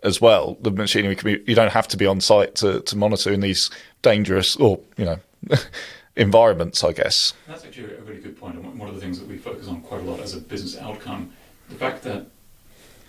as 0.04 0.22
well, 0.22 0.58
the 0.62 0.72
machinery 0.72 1.16
can 1.16 1.34
be, 1.34 1.44
you 1.48 1.56
don't 1.56 1.72
have 1.72 1.88
to 1.90 1.98
be 1.98 2.06
on 2.06 2.22
site 2.22 2.56
to, 2.56 2.82
to 2.82 2.98
monitor 2.98 3.32
in 3.32 3.40
these 3.40 3.70
dangerous 4.02 4.56
or, 4.58 4.80
you 4.98 5.06
know, 5.06 5.20
environments, 6.16 6.84
I 6.84 6.94
guess. 6.94 7.34
That's 7.48 7.66
actually 7.66 7.96
a 7.96 8.02
really 8.02 8.22
good 8.22 8.40
point. 8.40 8.56
And 8.56 8.80
one 8.80 8.88
of 8.88 8.96
the 8.96 9.02
things 9.02 9.20
that 9.20 9.28
we 9.28 9.38
focus 9.38 9.68
on 9.68 9.82
quite 9.82 10.02
a 10.02 10.04
lot 10.04 10.20
as 10.20 10.34
a 10.34 10.40
business 10.40 10.78
outcome, 10.78 11.32
the 11.70 11.76
fact 11.76 12.04
that 12.04 12.28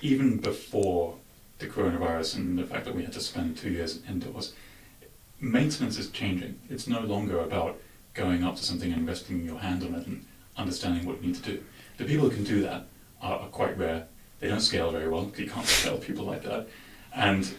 even 0.00 0.38
before 0.38 1.16
the 1.58 1.66
coronavirus 1.66 2.36
and 2.36 2.58
the 2.58 2.64
fact 2.64 2.84
that 2.84 2.94
we 2.94 3.02
had 3.02 3.12
to 3.12 3.20
spend 3.20 3.56
two 3.56 3.70
years 3.70 4.00
indoors, 4.08 4.54
maintenance 5.40 5.98
is 5.98 6.10
changing. 6.10 6.58
It's 6.68 6.86
no 6.86 7.00
longer 7.00 7.38
about 7.38 7.78
going 8.16 8.42
up 8.42 8.56
to 8.56 8.62
something 8.62 8.92
and 8.92 9.06
resting 9.06 9.44
your 9.44 9.58
hand 9.58 9.82
on 9.84 9.94
it 9.94 10.06
and 10.06 10.24
understanding 10.56 11.06
what 11.06 11.20
you 11.20 11.28
need 11.28 11.36
to 11.36 11.42
do. 11.42 11.62
The 11.98 12.04
people 12.04 12.28
who 12.28 12.34
can 12.34 12.44
do 12.44 12.62
that 12.62 12.86
are, 13.20 13.40
are 13.40 13.48
quite 13.48 13.76
rare. 13.78 14.06
They 14.40 14.48
don't 14.48 14.60
scale 14.60 14.90
very 14.90 15.08
well. 15.08 15.30
You 15.36 15.48
can't 15.48 15.66
scale 15.80 15.98
people 15.98 16.24
like 16.24 16.42
that. 16.42 16.68
And 17.14 17.54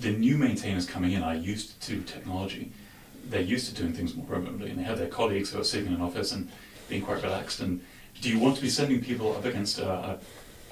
the 0.00 0.10
new 0.10 0.36
maintainers 0.36 0.86
coming 0.86 1.12
in 1.12 1.22
are 1.22 1.34
used 1.34 1.80
to 1.82 2.00
technology. 2.02 2.72
They're 3.28 3.40
used 3.40 3.68
to 3.68 3.74
doing 3.74 3.92
things 3.92 4.14
more 4.14 4.26
remotely, 4.26 4.70
and 4.70 4.78
they 4.78 4.84
have 4.84 4.98
their 4.98 5.08
colleagues 5.08 5.50
who 5.50 5.60
are 5.60 5.64
sitting 5.64 5.88
in 5.88 5.94
an 5.94 6.00
office 6.00 6.32
and 6.32 6.50
being 6.88 7.02
quite 7.02 7.22
relaxed. 7.22 7.60
And 7.60 7.82
do 8.20 8.30
you 8.30 8.38
want 8.38 8.56
to 8.56 8.62
be 8.62 8.70
sending 8.70 9.02
people 9.02 9.36
up 9.36 9.44
against 9.44 9.78
a, 9.78 9.90
a, 9.90 10.18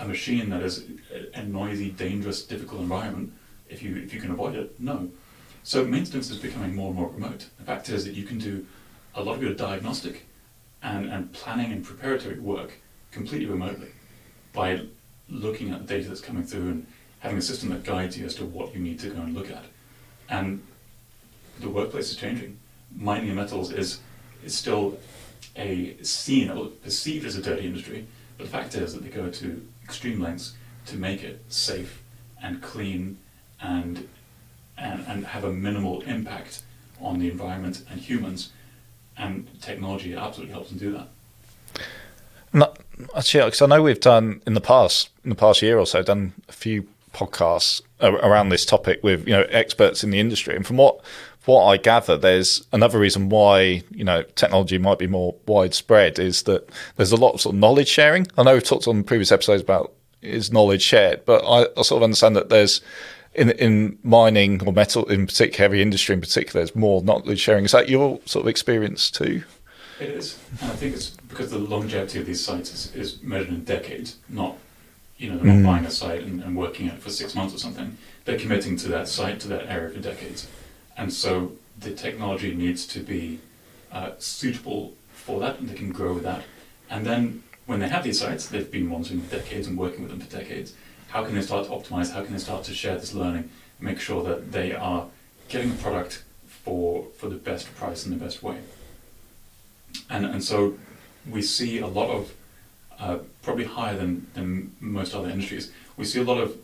a 0.00 0.08
machine 0.08 0.48
that 0.50 0.62
is 0.62 0.84
a, 1.12 1.40
a 1.40 1.44
noisy, 1.44 1.90
dangerous, 1.90 2.42
difficult 2.42 2.80
environment 2.80 3.32
if 3.68 3.82
you 3.82 3.96
if 3.96 4.14
you 4.14 4.20
can 4.20 4.30
avoid 4.30 4.54
it? 4.54 4.80
No. 4.80 5.10
So 5.66 5.84
maintenance 5.84 6.30
is 6.30 6.38
becoming 6.38 6.76
more 6.76 6.90
and 6.90 6.96
more 6.96 7.08
remote. 7.08 7.46
The 7.58 7.64
fact 7.64 7.88
is 7.88 8.04
that 8.04 8.14
you 8.14 8.22
can 8.22 8.38
do 8.38 8.64
a 9.16 9.20
lot 9.24 9.34
of 9.34 9.42
your 9.42 9.52
diagnostic 9.52 10.24
and, 10.80 11.10
and 11.10 11.32
planning 11.32 11.72
and 11.72 11.84
preparatory 11.84 12.38
work 12.38 12.74
completely 13.10 13.46
remotely 13.46 13.88
by 14.52 14.82
looking 15.28 15.72
at 15.72 15.80
the 15.80 15.92
data 15.92 16.08
that's 16.08 16.20
coming 16.20 16.44
through 16.44 16.68
and 16.68 16.86
having 17.18 17.38
a 17.38 17.42
system 17.42 17.70
that 17.70 17.82
guides 17.82 18.16
you 18.16 18.24
as 18.24 18.36
to 18.36 18.44
what 18.44 18.72
you 18.76 18.80
need 18.80 19.00
to 19.00 19.10
go 19.10 19.20
and 19.20 19.34
look 19.34 19.50
at. 19.50 19.64
And 20.28 20.62
the 21.58 21.68
workplace 21.68 22.12
is 22.12 22.16
changing. 22.16 22.60
Mining 22.94 23.26
and 23.26 23.36
metals 23.36 23.72
is, 23.72 23.98
is 24.44 24.54
still 24.54 25.00
a 25.56 25.96
seen 26.00 26.48
perceived 26.84 27.26
as 27.26 27.34
a 27.34 27.42
dirty 27.42 27.66
industry, 27.66 28.06
but 28.38 28.44
the 28.44 28.52
fact 28.52 28.76
is 28.76 28.94
that 28.94 29.02
they 29.02 29.10
go 29.10 29.30
to 29.30 29.66
extreme 29.82 30.20
lengths 30.20 30.54
to 30.84 30.96
make 30.96 31.24
it 31.24 31.44
safe 31.48 32.04
and 32.40 32.62
clean 32.62 33.18
and 33.60 34.08
and, 34.78 35.04
and 35.06 35.26
have 35.26 35.44
a 35.44 35.52
minimal 35.52 36.02
impact 36.02 36.62
on 37.00 37.18
the 37.18 37.30
environment 37.30 37.82
and 37.90 38.00
humans. 38.00 38.50
And 39.18 39.48
technology 39.60 40.14
absolutely 40.14 40.52
helps 40.52 40.70
them 40.70 40.78
do 40.78 40.92
that. 40.92 41.08
actually, 43.16 43.44
because 43.44 43.62
I 43.62 43.66
know 43.66 43.82
we've 43.82 44.00
done 44.00 44.42
in 44.46 44.54
the 44.54 44.60
past, 44.60 45.10
in 45.24 45.30
the 45.30 45.36
past 45.36 45.62
year 45.62 45.78
or 45.78 45.86
so, 45.86 46.02
done 46.02 46.32
a 46.48 46.52
few 46.52 46.86
podcasts 47.14 47.80
around 48.00 48.50
this 48.50 48.66
topic 48.66 49.02
with 49.02 49.26
you 49.26 49.32
know 49.32 49.46
experts 49.48 50.04
in 50.04 50.10
the 50.10 50.20
industry, 50.20 50.54
and 50.54 50.66
from 50.66 50.76
what 50.76 51.00
what 51.46 51.64
I 51.64 51.76
gather, 51.76 52.16
there's 52.16 52.66
another 52.72 52.98
reason 52.98 53.28
why 53.28 53.82
you 53.90 54.04
know 54.04 54.22
technology 54.34 54.78
might 54.78 54.98
be 54.98 55.06
more 55.06 55.34
widespread 55.46 56.18
is 56.18 56.42
that 56.42 56.68
there's 56.96 57.12
a 57.12 57.16
lot 57.16 57.32
of 57.32 57.40
sort 57.40 57.54
of 57.54 57.60
knowledge 57.60 57.88
sharing. 57.88 58.26
I 58.36 58.42
know 58.42 58.54
we've 58.54 58.64
talked 58.64 58.86
on 58.86 59.02
previous 59.04 59.32
episodes 59.32 59.62
about 59.62 59.92
is 60.22 60.52
knowledge 60.52 60.82
shared, 60.82 61.24
but 61.24 61.44
I, 61.44 61.66
I 61.78 61.82
sort 61.82 62.00
of 62.00 62.02
understand 62.02 62.36
that 62.36 62.48
there's 62.48 62.80
in 63.36 63.50
in 63.50 63.98
mining 64.02 64.66
or 64.66 64.72
metal 64.72 65.04
in 65.06 65.26
particular, 65.26 65.68
heavy 65.68 65.82
industry 65.82 66.14
in 66.14 66.20
particular, 66.20 66.64
there's 66.64 66.74
more 66.74 67.02
knowledge 67.02 67.38
sharing. 67.38 67.64
Is 67.64 67.72
that 67.72 67.88
your 67.88 68.20
sort 68.24 68.44
of 68.44 68.48
experience 68.48 69.10
too? 69.10 69.44
It 70.00 70.10
is, 70.10 70.38
and 70.60 70.70
I 70.70 70.76
think 70.76 70.94
it's 70.94 71.10
because 71.10 71.50
the 71.50 71.58
longevity 71.58 72.18
of 72.18 72.26
these 72.26 72.44
sites 72.44 72.72
is, 72.72 72.94
is 72.94 73.22
measured 73.22 73.48
in 73.48 73.64
decades, 73.64 74.16
not 74.28 74.56
you 75.18 75.30
know 75.30 75.36
they're 75.36 75.46
not 75.46 75.62
mm. 75.62 75.66
buying 75.66 75.84
a 75.84 75.90
site 75.90 76.22
and, 76.22 76.42
and 76.42 76.56
working 76.56 76.86
it 76.86 76.98
for 76.98 77.10
six 77.10 77.34
months 77.34 77.54
or 77.54 77.58
something. 77.58 77.96
They're 78.24 78.38
committing 78.38 78.76
to 78.78 78.88
that 78.88 79.08
site 79.08 79.38
to 79.40 79.48
that 79.48 79.66
area 79.70 79.90
for 79.90 80.00
decades, 80.00 80.48
and 80.96 81.12
so 81.12 81.52
the 81.78 81.92
technology 81.92 82.54
needs 82.54 82.86
to 82.88 83.00
be 83.00 83.38
uh, 83.92 84.12
suitable 84.18 84.94
for 85.12 85.40
that, 85.40 85.58
and 85.58 85.68
they 85.68 85.74
can 85.74 85.92
grow 85.92 86.14
with 86.14 86.24
that. 86.24 86.42
And 86.88 87.04
then 87.04 87.42
when 87.66 87.80
they 87.80 87.88
have 87.88 88.04
these 88.04 88.20
sites, 88.20 88.46
they've 88.46 88.70
been 88.70 88.86
monitoring 88.86 89.20
for 89.22 89.36
decades 89.36 89.66
and 89.66 89.76
working 89.76 90.02
with 90.02 90.10
them 90.10 90.20
for 90.20 90.30
decades 90.38 90.72
how 91.08 91.24
can 91.24 91.34
they 91.34 91.42
start 91.42 91.66
to 91.66 91.72
optimize? 91.72 92.12
How 92.12 92.22
can 92.22 92.32
they 92.32 92.38
start 92.38 92.64
to 92.64 92.74
share 92.74 92.96
this 92.96 93.14
learning? 93.14 93.50
Make 93.80 94.00
sure 94.00 94.22
that 94.24 94.52
they 94.52 94.74
are 94.74 95.06
getting 95.48 95.70
a 95.70 95.74
product 95.74 96.24
for 96.46 97.06
for 97.16 97.28
the 97.28 97.36
best 97.36 97.74
price 97.76 98.04
and 98.04 98.18
the 98.18 98.24
best 98.24 98.42
way. 98.42 98.58
And 100.10 100.26
and 100.26 100.42
so 100.42 100.78
we 101.30 101.42
see 101.42 101.78
a 101.78 101.86
lot 101.86 102.10
of 102.10 102.32
uh, 102.98 103.18
probably 103.42 103.64
higher 103.64 103.96
than, 103.96 104.26
than 104.34 104.74
most 104.80 105.14
other 105.14 105.28
industries. 105.28 105.70
We 105.96 106.04
see 106.04 106.20
a 106.20 106.24
lot 106.24 106.38
of 106.38 106.56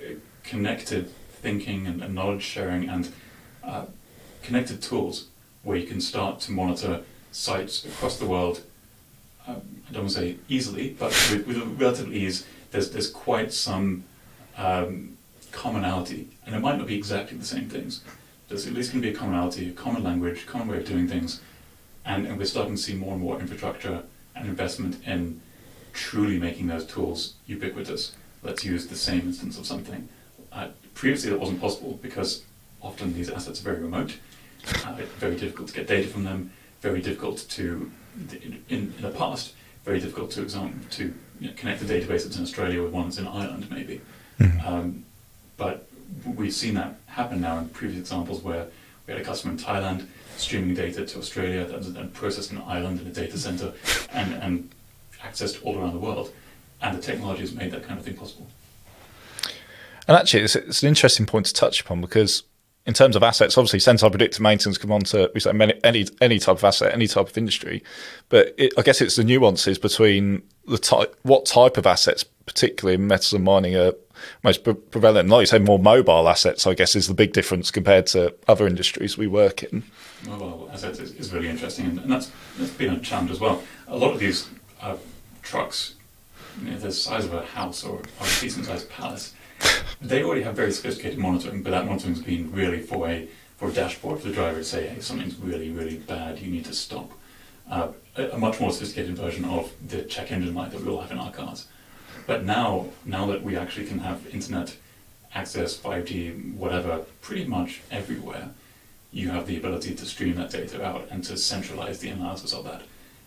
uh, 0.00 0.14
connected 0.42 1.10
thinking 1.42 1.86
and, 1.86 2.02
and 2.02 2.14
knowledge 2.14 2.42
sharing 2.42 2.88
and 2.88 3.12
uh, 3.62 3.86
connected 4.42 4.82
tools 4.82 5.26
where 5.62 5.76
you 5.76 5.86
can 5.86 6.00
start 6.00 6.40
to 6.40 6.52
monitor 6.52 7.02
sites 7.32 7.84
across 7.84 8.18
the 8.18 8.26
world. 8.26 8.62
Um, 9.46 9.82
I 9.88 9.92
don't 9.92 10.04
want 10.04 10.14
to 10.14 10.20
say 10.20 10.36
easily, 10.48 10.96
but 10.98 11.08
with, 11.30 11.46
with 11.46 11.80
relative 11.80 12.14
ease 12.14 12.46
there's 12.70 12.90
there's 12.90 13.10
quite 13.10 13.52
some 13.52 14.04
um, 14.56 15.16
commonality, 15.52 16.28
and 16.44 16.54
it 16.54 16.60
might 16.60 16.78
not 16.78 16.86
be 16.86 16.96
exactly 16.96 17.36
the 17.36 17.44
same 17.44 17.68
things. 17.68 18.02
There's 18.48 18.66
at 18.66 18.72
least 18.72 18.92
going 18.92 19.02
to 19.02 19.08
be 19.10 19.14
a 19.14 19.18
commonality, 19.18 19.68
a 19.68 19.72
common 19.72 20.02
language, 20.02 20.46
common 20.46 20.68
way 20.68 20.78
of 20.78 20.86
doing 20.86 21.06
things, 21.06 21.40
and, 22.04 22.26
and 22.26 22.38
we're 22.38 22.46
starting 22.46 22.76
to 22.76 22.80
see 22.80 22.94
more 22.94 23.12
and 23.12 23.20
more 23.20 23.38
infrastructure 23.38 24.02
and 24.34 24.48
investment 24.48 25.06
in 25.06 25.40
truly 25.92 26.38
making 26.38 26.68
those 26.68 26.86
tools 26.86 27.34
ubiquitous. 27.46 28.12
Let's 28.42 28.64
use 28.64 28.86
the 28.86 28.96
same 28.96 29.20
instance 29.20 29.58
of 29.58 29.66
something. 29.66 30.08
Uh, 30.52 30.68
previously, 30.94 31.30
that 31.30 31.38
wasn't 31.38 31.60
possible 31.60 31.98
because 32.00 32.42
often 32.80 33.12
these 33.14 33.28
assets 33.28 33.60
are 33.60 33.64
very 33.64 33.80
remote, 33.80 34.16
uh, 34.86 34.96
very 35.18 35.36
difficult 35.36 35.68
to 35.68 35.74
get 35.74 35.86
data 35.86 36.08
from 36.08 36.24
them, 36.24 36.52
very 36.80 37.02
difficult 37.02 37.44
to, 37.50 37.90
in, 38.42 38.64
in 38.68 38.94
the 39.00 39.10
past, 39.10 39.54
very 39.84 40.00
difficult 40.00 40.30
to 40.30 40.42
exam- 40.42 40.86
to 40.90 41.14
you 41.40 41.48
know, 41.48 41.54
connect 41.56 41.82
a 41.82 41.84
database 41.84 42.24
that's 42.24 42.36
in 42.36 42.42
Australia 42.42 42.82
with 42.82 42.92
one 42.92 43.04
that's 43.04 43.18
in 43.18 43.26
Ireland, 43.26 43.70
maybe. 43.70 44.00
Mm-hmm. 44.40 44.66
Um, 44.66 45.04
but 45.56 45.88
we've 46.24 46.54
seen 46.54 46.74
that 46.74 46.96
happen 47.06 47.40
now 47.40 47.58
in 47.58 47.68
previous 47.68 48.00
examples 48.00 48.42
where 48.42 48.66
we 49.06 49.12
had 49.12 49.20
a 49.20 49.24
customer 49.24 49.52
in 49.52 49.58
Thailand 49.58 50.06
streaming 50.36 50.74
data 50.74 51.04
to 51.04 51.18
Australia 51.18 51.64
that 51.64 51.76
was 51.78 51.92
then 51.92 52.10
processed 52.10 52.52
in 52.52 52.58
Ireland 52.58 53.00
in 53.00 53.06
a 53.06 53.10
data 53.10 53.36
center 53.36 53.72
and, 54.12 54.34
and 54.34 54.70
accessed 55.20 55.64
all 55.64 55.78
around 55.78 55.92
the 55.92 55.98
world. 55.98 56.32
And 56.80 56.96
the 56.96 57.02
technology 57.02 57.40
has 57.40 57.52
made 57.52 57.72
that 57.72 57.82
kind 57.82 57.98
of 57.98 58.04
thing 58.04 58.14
possible. 58.14 58.46
And 60.06 60.16
actually, 60.16 60.44
it's, 60.44 60.54
it's 60.54 60.82
an 60.82 60.88
interesting 60.88 61.26
point 61.26 61.46
to 61.46 61.52
touch 61.52 61.80
upon 61.80 62.00
because 62.00 62.44
in 62.88 62.94
terms 62.94 63.14
of 63.16 63.22
assets, 63.22 63.58
obviously 63.58 63.80
Senseye 63.80 64.10
predictive 64.10 64.40
maintenance 64.40 64.78
come 64.78 64.90
on 64.90 65.02
to 65.02 65.30
we 65.34 65.40
say 65.40 65.52
any 65.84 66.06
any 66.22 66.38
type 66.38 66.56
of 66.56 66.64
asset, 66.64 66.94
any 66.94 67.06
type 67.06 67.28
of 67.28 67.36
industry, 67.36 67.84
but 68.30 68.54
it, 68.56 68.72
I 68.78 68.82
guess 68.82 69.02
it's 69.02 69.16
the 69.16 69.24
nuances 69.24 69.78
between 69.78 70.42
the 70.66 70.78
type, 70.78 71.14
what 71.22 71.44
type 71.44 71.76
of 71.76 71.86
assets, 71.86 72.24
particularly 72.24 72.94
in 72.94 73.06
metals 73.06 73.34
and 73.34 73.44
mining, 73.44 73.76
are 73.76 73.92
most 74.42 74.64
pre- 74.64 74.72
prevalent. 74.72 75.28
Like 75.28 75.40
you 75.40 75.46
say, 75.46 75.58
more 75.58 75.78
mobile 75.78 76.30
assets, 76.30 76.66
I 76.66 76.72
guess, 76.72 76.96
is 76.96 77.08
the 77.08 77.14
big 77.14 77.34
difference 77.34 77.70
compared 77.70 78.06
to 78.08 78.34
other 78.48 78.66
industries 78.66 79.18
we 79.18 79.26
work 79.26 79.62
in. 79.62 79.84
Mobile 80.26 80.70
assets 80.72 80.98
is, 80.98 81.12
is 81.12 81.30
really 81.30 81.50
interesting, 81.50 81.84
and, 81.84 81.98
and, 81.98 82.10
that's 82.10 82.32
that's 82.58 82.72
been 82.72 82.94
a 82.94 83.00
challenge 83.00 83.30
as 83.30 83.38
well. 83.38 83.62
A 83.88 83.98
lot 83.98 84.14
of 84.14 84.18
these 84.18 84.48
uh, 84.80 84.96
trucks, 85.42 85.94
you 86.62 86.70
know, 86.70 86.78
the 86.78 86.90
size 86.90 87.26
of 87.26 87.34
a 87.34 87.44
house 87.44 87.84
or, 87.84 87.96
or 87.96 88.26
a 88.26 88.40
decent 88.40 88.64
sized 88.64 88.88
palace 88.88 89.34
they 90.00 90.22
already 90.22 90.42
have 90.42 90.54
very 90.54 90.72
sophisticated 90.72 91.18
monitoring, 91.18 91.62
but 91.62 91.70
that 91.70 91.86
monitoring 91.86 92.14
has 92.14 92.22
been 92.22 92.52
really 92.52 92.80
for 92.80 93.08
a 93.08 93.28
for 93.56 93.68
a 93.68 93.72
dashboard 93.72 94.20
for 94.20 94.28
the 94.28 94.34
driver 94.34 94.58
to 94.58 94.64
say, 94.64 94.86
hey, 94.86 95.00
something's 95.00 95.36
really, 95.36 95.70
really 95.70 95.96
bad, 95.96 96.38
you 96.38 96.48
need 96.48 96.64
to 96.64 96.72
stop. 96.72 97.10
Uh, 97.68 97.88
a, 98.16 98.28
a, 98.30 98.38
much 98.38 98.60
more 98.60 98.70
sophisticated 98.70 99.16
version 99.16 99.44
of 99.44 99.72
the 99.88 100.02
check 100.02 100.30
engine 100.30 100.54
light 100.54 100.70
that 100.70 100.80
we 100.80 100.88
all 100.88 101.00
have 101.00 101.10
in 101.10 101.18
our 101.18 101.32
cars. 101.32 101.66
But 102.26 102.44
now, 102.44 102.86
now 103.04 103.26
that 103.26 103.42
we 103.42 103.56
actually 103.56 103.86
can 103.86 103.98
have 103.98 104.26
internet 104.32 104.76
access, 105.34 105.76
5G, 105.76 106.54
whatever, 106.54 107.04
pretty 107.20 107.46
much 107.46 107.82
everywhere, 107.90 108.50
you 109.12 109.30
have 109.30 109.46
the 109.46 109.56
ability 109.56 109.94
to 109.96 110.06
stream 110.06 110.36
that 110.36 110.50
data 110.50 110.84
out 110.84 111.08
and 111.10 111.24
to 111.24 111.36
centralize 111.36 111.98
the 111.98 112.10
analysis 112.10 112.54
of 112.54 112.64
that. 112.64 112.82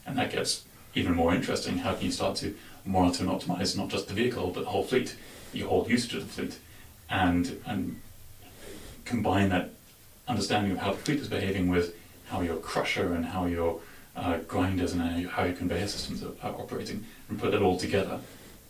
And 0.06 0.18
that 0.18 0.32
gets 0.32 0.64
even 0.96 1.14
more 1.14 1.36
interesting. 1.36 1.80
How 1.80 1.94
can 1.94 2.06
you 2.06 2.12
start 2.12 2.38
to 2.38 2.56
monitor 2.86 3.24
and 3.24 3.32
optimize 3.32 3.76
not 3.78 3.90
just 3.90 4.08
the 4.08 4.14
vehicle, 4.14 4.52
but 4.52 4.64
the 4.64 4.70
whole 4.70 4.84
fleet? 4.84 5.16
Your 5.54 5.70
whole 5.70 5.90
usage 5.90 6.16
of 6.16 6.22
the 6.22 6.34
fleet 6.34 6.58
and 7.10 7.62
and 7.66 8.00
combine 9.06 9.50
that 9.50 9.72
understanding 10.28 10.72
of 10.72 10.78
how 10.80 10.92
the 10.92 10.98
fleet 10.98 11.20
is 11.20 11.28
behaving 11.28 11.70
with 11.70 11.96
how 12.30 12.42
your 12.42 12.56
crusher 12.58 13.14
and 13.14 13.26
how 13.26 13.46
your 13.46 13.80
uh, 14.16 14.38
grinders 14.48 14.94
and 14.94 15.02
how 15.28 15.44
your 15.44 15.54
conveyor 15.54 15.88
systems 15.88 16.24
are, 16.24 16.32
are, 16.44 16.56
operating 16.56 17.06
and 17.30 17.40
put 17.40 17.52
that 17.52 17.62
all 17.62 17.78
together. 17.78 18.20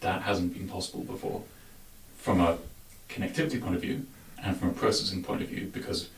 That 0.02 0.24
hasn't 0.24 0.54
been 0.54 0.68
possible 0.68 1.04
before 1.04 1.44
from 2.18 2.40
a 2.40 2.58
connectivity 3.10 3.62
point 3.62 3.76
of 3.76 3.82
view 3.82 4.06
and 4.42 4.58
from 4.58 4.70
a 4.70 4.74
processing 4.74 5.24
point 5.24 5.42
of 5.42 5.50
view 5.50 5.70
because 5.72 6.10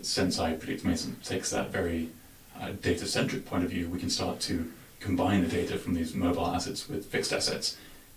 Senseye 0.00 0.58
Predictive 0.58 0.84
Maintenance 0.84 1.28
takes 1.28 1.50
that 1.50 1.70
very 1.70 2.08
uh, 2.60 2.70
data 2.82 3.06
centric 3.06 3.46
point 3.46 3.64
of 3.64 3.70
view. 3.70 3.88
We 3.88 4.00
can 4.00 4.10
start 4.10 4.40
to 4.40 4.72
combine 4.98 5.42
the 5.42 5.48
data 5.48 5.78
from 5.78 5.94
these 5.94 6.14
mobile 6.14 6.46
assets 6.46 6.88
with 6.88 7.06
fixed 7.06 7.32
assets 7.32 7.76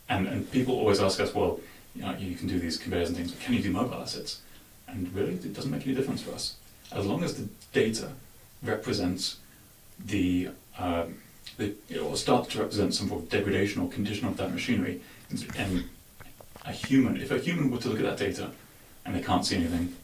and, 0.10 0.28
and 0.28 0.52
people 0.52 0.76
always 0.76 1.00
ask 1.00 1.20
us, 1.20 1.34
well, 1.34 1.60
you, 1.96 2.02
know, 2.02 2.16
you 2.18 2.36
can 2.36 2.48
do 2.48 2.60
these 2.60 2.78
conveyors 2.78 3.10
and 3.10 3.18
things, 3.18 3.32
but 3.32 3.42
can 3.42 3.54
you 3.54 3.62
do 3.62 3.72
mobile 3.72 4.02
assets? 4.02 4.42
And 4.88 5.14
really, 5.14 5.34
it 5.34 5.54
doesn't 5.54 5.72
make 5.72 5.86
any 5.86 5.96
difference 5.96 6.22
for 6.22 6.32
us. 6.32 6.56
As 6.92 7.06
long 7.06 7.24
as 7.24 7.36
the 7.36 7.48
data 7.72 8.10
represents 8.64 9.38
the, 10.04 10.50
um, 10.78 11.20
the 11.58 11.76
or 12.02 12.16
starts 12.18 12.50
to 12.50 12.60
represent 12.60 12.96
some 12.96 13.10
sort 13.10 13.24
of 13.24 13.30
degradation 13.30 13.82
or 13.82 13.90
condition 13.90 14.28
of 14.28 14.38
that 14.38 14.52
machinery, 14.52 15.02
and 15.58 15.86
a 16.66 16.72
human, 16.72 17.18
if 17.18 17.30
a 17.32 17.38
human 17.38 17.70
were 17.70 17.78
to 17.78 17.90
look 17.90 18.00
at 18.00 18.06
that 18.06 18.18
data 18.18 18.52
and 19.06 19.16
they 19.16 19.22
can't 19.22 19.46
see 19.46 19.56
anything, 19.56 19.96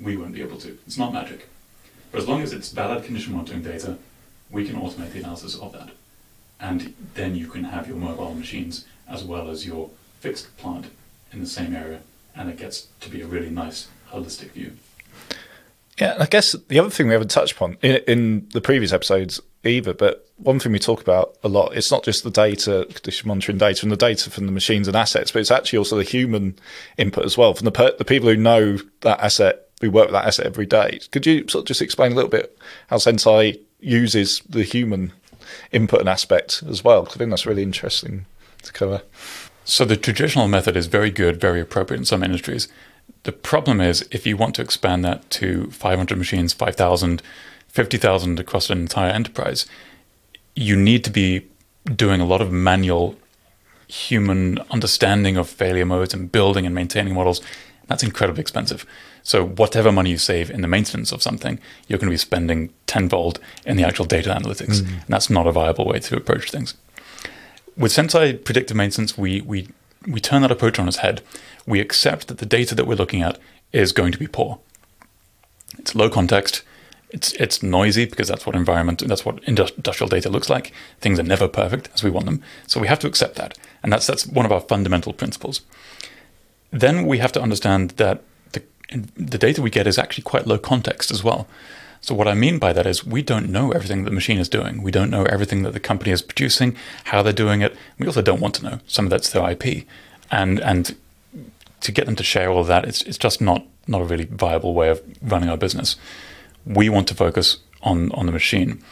we 0.00 0.16
won't 0.16 0.32
be 0.32 0.42
able 0.42 0.58
to. 0.58 0.78
It's 0.86 0.98
not 0.98 1.12
magic. 1.12 1.48
But 2.12 2.20
as 2.20 2.28
long 2.28 2.42
as 2.42 2.52
it's 2.52 2.70
valid 2.70 3.04
condition 3.04 3.32
monitoring 3.32 3.62
data, 3.62 3.96
we 4.50 4.64
can 4.64 4.76
automate 4.76 5.12
the 5.12 5.18
analysis 5.18 5.56
of 5.56 5.72
that. 5.72 5.90
And 6.60 6.94
then 7.14 7.34
you 7.34 7.48
can 7.48 7.64
have 7.64 7.88
your 7.88 7.96
mobile 7.96 8.34
machines 8.34 8.86
as 9.08 9.24
well 9.24 9.50
as 9.50 9.66
your 9.66 9.90
fixed 10.20 10.56
plant 10.56 10.86
in 11.32 11.40
the 11.40 11.46
same 11.46 11.74
area, 11.74 12.00
and 12.34 12.48
it 12.48 12.56
gets 12.56 12.88
to 13.00 13.10
be 13.10 13.20
a 13.20 13.26
really 13.26 13.50
nice 13.50 13.88
holistic 14.10 14.50
view. 14.52 14.72
Yeah, 16.00 16.16
I 16.18 16.26
guess 16.26 16.52
the 16.68 16.78
other 16.78 16.90
thing 16.90 17.06
we 17.06 17.12
haven't 17.12 17.30
touched 17.30 17.52
upon 17.52 17.76
in, 17.80 17.96
in, 18.08 18.48
the 18.52 18.60
previous 18.60 18.92
episodes 18.92 19.40
either, 19.62 19.94
but 19.94 20.28
one 20.38 20.58
thing 20.58 20.72
we 20.72 20.80
talk 20.80 21.00
about 21.00 21.36
a 21.44 21.48
lot, 21.48 21.76
it's 21.76 21.90
not 21.90 22.02
just 22.02 22.24
the 22.24 22.30
data, 22.30 22.86
condition 22.92 23.28
monitoring 23.28 23.58
data 23.58 23.84
and 23.84 23.92
the 23.92 23.96
data 23.96 24.28
from 24.28 24.46
the 24.46 24.52
machines 24.52 24.88
and 24.88 24.96
assets, 24.96 25.30
but 25.30 25.38
it's 25.38 25.52
actually 25.52 25.78
also 25.78 25.96
the 25.96 26.02
human 26.02 26.58
input 26.96 27.24
as 27.24 27.38
well 27.38 27.54
from 27.54 27.64
the, 27.66 27.70
per, 27.70 27.92
the 27.96 28.04
people 28.04 28.28
who 28.28 28.36
know 28.36 28.76
that 29.02 29.20
asset, 29.20 29.68
who 29.80 29.90
work 29.90 30.06
with 30.06 30.14
that 30.14 30.26
asset 30.26 30.46
every 30.46 30.66
day. 30.66 30.98
Could 31.12 31.26
you 31.26 31.46
sort 31.48 31.62
of 31.62 31.66
just 31.66 31.82
explain 31.82 32.10
a 32.10 32.16
little 32.16 32.30
bit 32.30 32.58
how 32.88 32.96
Senseye 32.96 33.60
uses 33.78 34.40
the 34.48 34.64
human 34.64 35.12
input 35.72 36.00
and 36.00 36.08
aspect 36.08 36.62
as 36.68 36.84
well? 36.84 37.02
Because 37.02 37.16
I 37.16 37.18
think 37.18 37.30
that's 37.30 37.46
really 37.46 37.62
interesting 37.62 38.26
to 38.62 38.72
cover. 38.72 39.02
So 39.64 39.84
the 39.84 39.96
traditional 39.96 40.48
method 40.48 40.76
is 40.76 40.86
very 40.86 41.10
good, 41.10 41.40
very 41.40 41.60
appropriate 41.60 41.98
in 41.98 42.04
some 42.04 42.22
industries. 42.22 42.68
The 43.22 43.32
problem 43.32 43.80
is 43.80 44.06
if 44.10 44.26
you 44.26 44.36
want 44.36 44.54
to 44.56 44.62
expand 44.62 45.04
that 45.04 45.28
to 45.30 45.70
500 45.70 46.18
machines, 46.18 46.52
5,000, 46.52 47.22
50,000 47.68 48.38
across 48.38 48.70
an 48.70 48.78
entire 48.78 49.10
enterprise, 49.10 49.66
you 50.54 50.76
need 50.76 51.04
to 51.04 51.10
be 51.10 51.46
doing 51.84 52.20
a 52.20 52.26
lot 52.26 52.40
of 52.40 52.52
manual 52.52 53.16
human 53.88 54.58
understanding 54.70 55.36
of 55.36 55.48
failure 55.48 55.84
modes 55.84 56.14
and 56.14 56.30
building 56.30 56.66
and 56.66 56.74
maintaining 56.74 57.14
models. 57.14 57.40
That's 57.86 58.02
incredibly 58.02 58.40
expensive. 58.40 58.86
So 59.22 59.44
whatever 59.44 59.92
money 59.92 60.10
you 60.10 60.18
save 60.18 60.50
in 60.50 60.62
the 60.62 60.68
maintenance 60.68 61.12
of 61.12 61.22
something, 61.22 61.58
you're 61.86 61.98
going 61.98 62.08
to 62.08 62.14
be 62.14 62.18
spending 62.18 62.72
tenfold 62.86 63.40
in 63.66 63.76
the 63.76 63.84
actual 63.84 64.04
data 64.06 64.30
analytics. 64.30 64.80
Mm-hmm. 64.80 64.94
And 64.94 65.08
that's 65.08 65.28
not 65.28 65.46
a 65.46 65.52
viable 65.52 65.86
way 65.86 65.98
to 66.00 66.16
approach 66.16 66.50
things 66.50 66.74
with 67.76 67.92
Senseye 67.92 68.44
predictive 68.44 68.76
maintenance, 68.76 69.18
we 69.18 69.40
we 69.40 69.68
we 70.06 70.20
turn 70.20 70.42
that 70.42 70.50
approach 70.50 70.78
on 70.78 70.88
its 70.88 70.98
head. 70.98 71.22
We 71.66 71.80
accept 71.80 72.28
that 72.28 72.38
the 72.38 72.46
data 72.46 72.74
that 72.74 72.86
we're 72.86 72.94
looking 72.94 73.22
at 73.22 73.38
is 73.72 73.92
going 73.92 74.12
to 74.12 74.18
be 74.18 74.26
poor. 74.26 74.58
It's 75.78 75.94
low 75.94 76.08
context. 76.08 76.62
It's 77.10 77.32
it's 77.34 77.62
noisy 77.62 78.06
because 78.06 78.28
that's 78.28 78.46
what 78.46 78.56
environment 78.56 79.02
that's 79.06 79.24
what 79.24 79.42
industrial 79.44 80.08
data 80.08 80.28
looks 80.28 80.50
like. 80.50 80.72
Things 81.00 81.18
are 81.18 81.24
never 81.24 81.48
perfect 81.48 81.88
as 81.94 82.02
we 82.02 82.10
want 82.10 82.26
them. 82.26 82.42
So 82.66 82.80
we 82.80 82.88
have 82.88 82.98
to 83.00 83.06
accept 83.06 83.36
that, 83.36 83.56
and 83.82 83.92
that's 83.92 84.06
that's 84.06 84.26
one 84.26 84.46
of 84.46 84.52
our 84.52 84.60
fundamental 84.60 85.12
principles. 85.12 85.60
Then 86.74 87.06
we 87.06 87.18
have 87.18 87.30
to 87.32 87.40
understand 87.40 87.90
that 87.92 88.22
the 88.52 88.62
the 89.16 89.38
data 89.38 89.62
we 89.62 89.70
get 89.70 89.86
is 89.86 89.98
actually 89.98 90.24
quite 90.24 90.46
low 90.46 90.58
context 90.58 91.10
as 91.12 91.22
well. 91.22 91.46
So 92.00 92.14
what 92.14 92.28
I 92.28 92.34
mean 92.34 92.58
by 92.58 92.72
that 92.72 92.86
is 92.86 93.06
we 93.06 93.22
don't 93.22 93.48
know 93.48 93.70
everything 93.70 94.02
that 94.02 94.10
the 94.10 94.14
machine 94.14 94.38
is 94.38 94.48
doing. 94.48 94.82
We 94.82 94.90
don't 94.90 95.08
know 95.08 95.24
everything 95.24 95.62
that 95.62 95.72
the 95.72 95.80
company 95.80 96.10
is 96.10 96.20
producing, 96.20 96.76
how 97.04 97.22
they're 97.22 97.32
doing 97.32 97.62
it. 97.62 97.74
We 97.98 98.06
also 98.06 98.22
don't 98.22 98.40
want 98.40 98.56
to 98.56 98.64
know. 98.64 98.80
Some 98.86 99.06
of 99.06 99.10
that's 99.10 99.30
their 99.30 99.48
IP, 99.50 99.86
and 100.30 100.60
and 100.60 100.96
to 101.80 101.92
get 101.92 102.06
them 102.06 102.16
to 102.16 102.24
share 102.24 102.50
all 102.50 102.60
of 102.60 102.66
that, 102.66 102.84
it's 102.84 103.02
it's 103.02 103.18
just 103.18 103.40
not 103.40 103.64
not 103.86 104.00
a 104.00 104.04
really 104.04 104.24
viable 104.24 104.74
way 104.74 104.88
of 104.88 105.00
running 105.22 105.48
our 105.48 105.56
business. 105.56 105.96
We 106.66 106.88
want 106.88 107.06
to 107.08 107.14
focus 107.14 107.58
on 107.82 108.10
on 108.12 108.26
the 108.26 108.32
machine, 108.32 108.82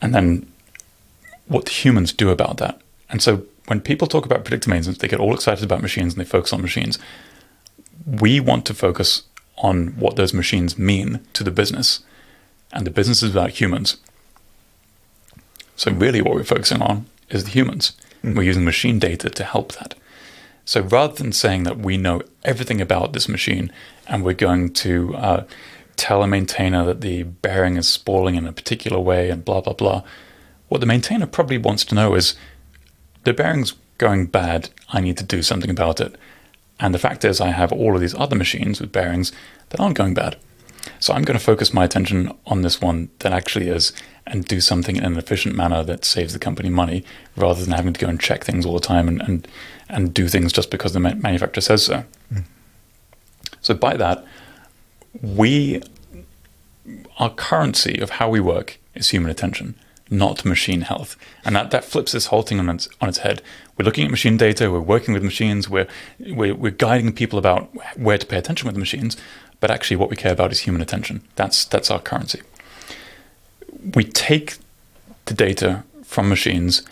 and 0.00 0.14
then 0.14 0.46
what 1.48 1.64
the 1.64 1.72
humans 1.72 2.12
do 2.12 2.30
about 2.30 2.56
that. 2.58 2.80
And 3.10 3.20
so 3.20 3.42
when 3.66 3.80
people 3.80 4.06
talk 4.06 4.26
about 4.26 4.44
predictive 4.44 4.70
maintenance, 4.70 4.98
they 4.98 5.08
get 5.08 5.20
all 5.20 5.34
excited 5.34 5.64
about 5.64 5.82
machines 5.82 6.14
and 6.14 6.20
they 6.20 6.28
focus 6.28 6.52
on 6.52 6.62
machines. 6.62 6.98
We 8.06 8.40
want 8.40 8.66
to 8.66 8.74
focus 8.74 9.22
on 9.58 9.88
what 9.98 10.16
those 10.16 10.34
machines 10.34 10.78
mean 10.78 11.20
to 11.32 11.44
the 11.44 11.50
business, 11.50 12.00
and 12.72 12.86
the 12.86 12.90
business 12.90 13.22
is 13.22 13.30
about 13.30 13.50
humans. 13.50 13.96
So 15.76 15.92
really, 15.92 16.20
what 16.20 16.34
we're 16.34 16.44
focusing 16.44 16.82
on 16.82 17.06
is 17.30 17.44
the 17.44 17.50
humans. 17.50 17.96
Mm. 18.22 18.36
We're 18.36 18.42
using 18.42 18.64
machine 18.64 18.98
data 18.98 19.30
to 19.30 19.44
help 19.44 19.72
that. 19.74 19.94
So 20.64 20.80
rather 20.80 21.14
than 21.14 21.32
saying 21.32 21.64
that 21.64 21.78
we 21.78 21.96
know 21.96 22.22
everything 22.42 22.80
about 22.80 23.12
this 23.12 23.28
machine 23.28 23.70
and 24.06 24.24
we're 24.24 24.32
going 24.34 24.72
to 24.74 25.14
uh, 25.14 25.44
tell 25.96 26.22
a 26.22 26.26
maintainer 26.26 26.84
that 26.84 27.02
the 27.02 27.22
bearing 27.24 27.76
is 27.76 27.88
spalling 27.88 28.34
in 28.34 28.46
a 28.46 28.52
particular 28.52 28.98
way 28.98 29.28
and 29.30 29.44
blah, 29.44 29.60
blah, 29.60 29.74
blah, 29.74 30.02
what 30.68 30.80
the 30.80 30.86
maintainer 30.86 31.26
probably 31.26 31.58
wants 31.58 31.84
to 31.84 31.94
know 31.94 32.14
is 32.14 32.34
the 33.24 33.32
bearing's 33.32 33.74
going 33.98 34.26
bad, 34.26 34.70
I 34.90 35.00
need 35.00 35.16
to 35.18 35.24
do 35.24 35.42
something 35.42 35.70
about 35.70 36.00
it. 36.00 36.14
And 36.80 36.94
the 36.94 36.98
fact 36.98 37.24
is, 37.24 37.40
I 37.40 37.48
have 37.48 37.72
all 37.72 37.94
of 37.94 38.00
these 38.00 38.14
other 38.14 38.36
machines 38.36 38.80
with 38.80 38.92
bearings 38.92 39.32
that 39.70 39.80
aren't 39.80 39.96
going 39.96 40.14
bad. 40.14 40.36
So 40.98 41.14
I'm 41.14 41.22
going 41.22 41.38
to 41.38 41.44
focus 41.44 41.72
my 41.72 41.84
attention 41.84 42.32
on 42.46 42.62
this 42.62 42.80
one 42.80 43.08
that 43.20 43.32
actually 43.32 43.68
is 43.68 43.92
and 44.26 44.44
do 44.44 44.60
something 44.60 44.96
in 44.96 45.04
an 45.04 45.18
efficient 45.18 45.54
manner 45.54 45.82
that 45.84 46.04
saves 46.04 46.32
the 46.32 46.38
company 46.38 46.70
money 46.70 47.04
rather 47.36 47.62
than 47.62 47.72
having 47.72 47.92
to 47.92 48.00
go 48.00 48.08
and 48.08 48.20
check 48.20 48.44
things 48.44 48.64
all 48.66 48.74
the 48.74 48.80
time 48.80 49.08
and, 49.08 49.20
and, 49.22 49.48
and 49.88 50.14
do 50.14 50.28
things 50.28 50.52
just 50.52 50.70
because 50.70 50.92
the 50.92 51.00
manufacturer 51.00 51.60
says 51.60 51.84
so. 51.84 52.04
Mm. 52.32 52.44
So, 53.60 53.74
by 53.74 53.96
that, 53.96 54.24
we, 55.22 55.82
our 57.18 57.30
currency 57.30 57.98
of 57.98 58.10
how 58.10 58.28
we 58.28 58.40
work 58.40 58.78
is 58.94 59.10
human 59.10 59.30
attention, 59.30 59.74
not 60.10 60.44
machine 60.44 60.82
health. 60.82 61.16
And 61.44 61.56
that, 61.56 61.70
that 61.70 61.84
flips 61.84 62.12
this 62.12 62.26
whole 62.26 62.42
thing 62.42 62.58
on 62.58 62.68
its, 62.68 62.88
on 63.00 63.08
its 63.08 63.18
head. 63.18 63.42
We're 63.78 63.84
looking 63.84 64.04
at 64.04 64.10
machine 64.10 64.36
data, 64.36 64.70
we're 64.70 64.80
working 64.80 65.14
with 65.14 65.22
machines, 65.22 65.68
we're, 65.68 65.88
we're, 66.20 66.54
we're 66.54 66.70
guiding 66.70 67.12
people 67.12 67.38
about 67.38 67.70
where 67.96 68.18
to 68.18 68.26
pay 68.26 68.36
attention 68.36 68.66
with 68.66 68.74
the 68.74 68.80
machines, 68.80 69.16
but 69.60 69.70
actually 69.70 69.96
what 69.96 70.10
we 70.10 70.16
care 70.16 70.32
about 70.32 70.52
is 70.52 70.60
human 70.60 70.82
attention. 70.82 71.22
That's, 71.36 71.64
that's 71.64 71.90
our 71.90 72.00
currency 72.00 72.42
we 73.94 74.04
take 74.04 74.56
the 75.26 75.34
data 75.34 75.84
from 76.02 76.28
machines 76.28 76.82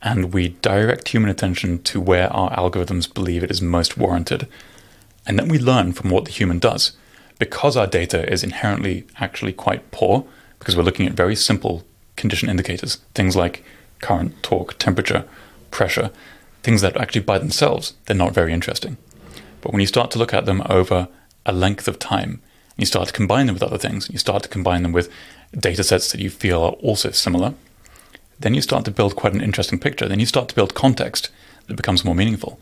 and 0.00 0.32
we 0.32 0.48
direct 0.48 1.08
human 1.08 1.30
attention 1.30 1.82
to 1.82 2.00
where 2.00 2.32
our 2.32 2.50
algorithms 2.50 3.12
believe 3.12 3.42
it 3.42 3.50
is 3.50 3.62
most 3.62 3.96
warranted. 3.96 4.48
And 5.26 5.38
then 5.38 5.48
we 5.48 5.58
learn 5.58 5.92
from 5.92 6.10
what 6.10 6.24
the 6.24 6.32
human 6.32 6.58
does. 6.58 6.92
Because 7.38 7.76
our 7.76 7.86
data 7.86 8.30
is 8.30 8.42
inherently 8.44 9.06
actually 9.16 9.52
quite 9.52 9.90
poor, 9.90 10.24
because 10.58 10.76
we're 10.76 10.82
looking 10.82 11.06
at 11.06 11.12
very 11.12 11.36
simple 11.36 11.84
condition 12.16 12.48
indicators, 12.48 12.96
things 13.14 13.36
like 13.36 13.64
current, 14.00 14.42
torque, 14.42 14.78
temperature, 14.78 15.24
pressure, 15.70 16.10
things 16.62 16.80
that 16.80 16.96
actually 16.96 17.22
by 17.22 17.38
themselves, 17.38 17.94
they're 18.06 18.16
not 18.16 18.34
very 18.34 18.52
interesting. 18.52 18.96
But 19.60 19.72
when 19.72 19.80
you 19.80 19.86
start 19.86 20.10
to 20.12 20.18
look 20.18 20.34
at 20.34 20.46
them 20.46 20.62
over 20.68 21.08
a 21.46 21.52
length 21.52 21.88
of 21.88 21.98
time, 21.98 22.40
you 22.76 22.86
start 22.86 23.08
to 23.08 23.14
combine 23.14 23.46
them 23.46 23.54
with 23.54 23.62
other 23.62 23.78
things, 23.78 24.08
you 24.10 24.18
start 24.18 24.42
to 24.42 24.48
combine 24.48 24.82
them 24.82 24.92
with 24.92 25.10
data 25.56 25.84
sets 25.84 26.10
that 26.12 26.20
you 26.20 26.30
feel 26.30 26.62
are 26.62 26.72
also 26.72 27.10
similar, 27.10 27.54
then 28.42 28.54
you 28.54 28.60
start 28.60 28.84
to 28.84 28.90
build 28.90 29.16
quite 29.16 29.34
an 29.34 29.40
interesting 29.40 29.78
picture. 29.78 30.08
Then 30.08 30.20
you 30.20 30.26
start 30.26 30.48
to 30.48 30.54
build 30.54 30.74
context 30.74 31.30
that 31.66 31.76
becomes 31.76 32.04
more 32.04 32.14
meaningful. 32.14 32.58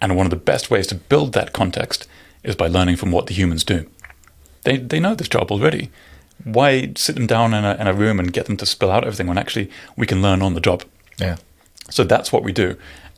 And 0.00 0.14
one 0.14 0.26
of 0.26 0.30
the 0.30 0.36
best 0.36 0.70
ways 0.70 0.86
to 0.88 0.94
build 0.94 1.32
that 1.32 1.52
context 1.52 2.06
is 2.42 2.54
by 2.54 2.68
learning 2.68 2.96
from 2.96 3.12
what 3.12 3.26
the 3.26 3.34
humans 3.34 3.64
do. 3.64 3.88
They, 4.64 4.76
they 4.76 5.00
know 5.00 5.14
this 5.14 5.28
job 5.28 5.50
already. 5.50 5.90
Why 6.44 6.92
sit 6.96 7.16
them 7.16 7.26
down 7.26 7.54
in 7.54 7.64
a, 7.64 7.74
in 7.74 7.86
a 7.86 7.94
room 7.94 8.18
and 8.18 8.32
get 8.32 8.46
them 8.46 8.56
to 8.58 8.66
spill 8.66 8.90
out 8.90 9.04
everything 9.04 9.26
when 9.26 9.38
actually 9.38 9.70
we 9.96 10.06
can 10.06 10.22
learn 10.22 10.42
on 10.42 10.54
the 10.54 10.60
job? 10.60 10.84
Yeah. 11.18 11.36
So 11.90 12.04
that's 12.04 12.32
what 12.32 12.42
we 12.42 12.52
do. 12.52 12.76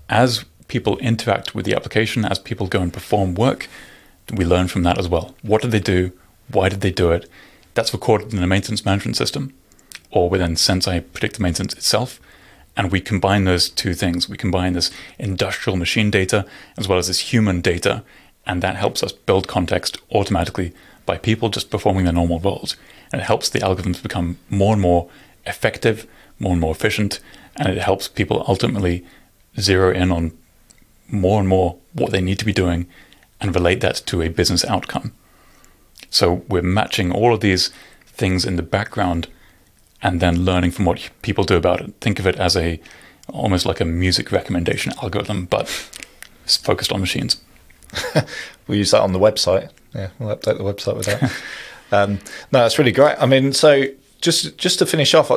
As 0.09 0.45
people 0.69 0.99
interact 0.99 1.55
with 1.55 1.65
the 1.65 1.75
application, 1.75 2.25
as 2.25 2.39
people 2.39 2.67
go 2.67 2.81
and 2.81 2.93
perform 2.93 3.35
work, 3.35 3.69
we 4.33 4.45
learn 4.45 4.69
from 4.69 4.83
that 4.83 4.99
as 4.99 5.09
well. 5.09 5.35
What 5.43 5.63
did 5.63 5.71
they 5.71 5.81
do? 5.81 6.13
Why 6.51 6.69
did 6.69 6.81
they 6.81 6.91
do 6.91 7.11
it? 7.13 7.29
That's 7.75 7.93
recorded 7.93 8.33
in 8.33 8.41
the 8.41 8.47
maintenance 8.47 8.85
management 8.85 9.17
system 9.17 9.55
or 10.11 10.29
within 10.29 10.55
Senseye 10.55 11.05
predictive 11.13 11.41
maintenance 11.41 11.75
itself. 11.75 12.21
And 12.77 12.93
we 12.93 13.01
combine 13.01 13.45
those 13.45 13.69
two 13.69 13.95
things. 13.95 14.29
We 14.29 14.37
combine 14.37 14.73
this 14.73 14.91
industrial 15.19 15.77
machine 15.77 16.11
data 16.11 16.47
as 16.77 16.87
well 16.87 16.99
as 16.99 17.09
this 17.09 17.33
human 17.33 17.61
data. 17.61 18.05
And 18.47 18.63
that 18.63 18.77
helps 18.77 19.03
us 19.03 19.13
build 19.13 19.49
context 19.49 19.99
automatically 20.13 20.73
by 21.05 21.19
people 21.19 21.49
just 21.49 21.71
performing 21.71 22.05
their 22.05 22.13
normal 22.13 22.39
roles. 22.39 22.77
And 23.13 23.21
it 23.21 23.25
helps 23.25 23.49
the 23.49 23.61
algorithms 23.61 24.03
become 24.03 24.39
more 24.51 24.73
and 24.73 24.83
more 24.83 25.09
effective, 25.47 26.07
more 26.39 26.53
and 26.53 26.61
more 26.61 26.73
efficient. 26.73 27.21
And 27.57 27.69
it 27.69 27.79
helps 27.79 28.09
people 28.09 28.45
ultimately 28.47 29.05
zero 29.59 29.93
in 29.93 30.13
on 30.13 30.37
more 31.09 31.41
and 31.41 31.49
more 31.49 31.77
what 31.93 32.13
they 32.13 32.21
need 32.21 32.39
to 32.39 32.45
be 32.45 32.53
doing 32.53 32.87
and 33.41 33.55
relate 33.55 33.81
that 33.81 33.97
to 34.07 34.23
a 34.23 34.29
business 34.29 34.65
outcome. 34.65 35.13
So 36.11 36.45
we're 36.49 36.63
matching 36.63 37.13
all 37.13 37.35
of 37.35 37.41
these 37.41 37.71
things 38.07 38.45
in 38.45 38.57
the 38.57 38.63
background 38.63 39.29
and 40.03 40.21
then 40.21 40.45
learning 40.45 40.71
from 40.71 40.85
what 40.85 41.11
people 41.23 41.45
do 41.45 41.57
about 41.57 41.81
it. 41.81 41.95
Think 42.01 42.19
of 42.19 42.27
it 42.27 42.37
as 42.37 42.57
a 42.57 42.81
almost 43.33 43.67
like 43.67 43.81
a 43.81 43.85
music 43.85 44.33
recommendation 44.33 44.93
algorithm, 45.03 45.47
but 45.47 45.65
it's 46.45 46.57
focused 46.57 46.93
on 46.93 47.01
machines. 47.01 47.41
we 48.67 48.79
use 48.79 48.91
that 48.93 49.03
on 49.03 49.13
the 49.13 49.19
website. 49.19 49.71
Yeah, 49.95 50.11
we'll 50.19 50.35
update 50.35 50.59
the 50.59 50.65
website 50.65 50.97
with 50.97 51.07
that. 51.07 51.33
um, 51.93 52.19
no, 52.53 52.61
that's 52.61 52.79
really 52.79 52.93
great. 52.93 53.17
I 53.19 53.27
mean, 53.27 53.53
so 53.53 53.85
just 54.21 54.59
just 54.59 54.79
to 54.81 54.87
finish 54.87 55.15
off, 55.15 55.31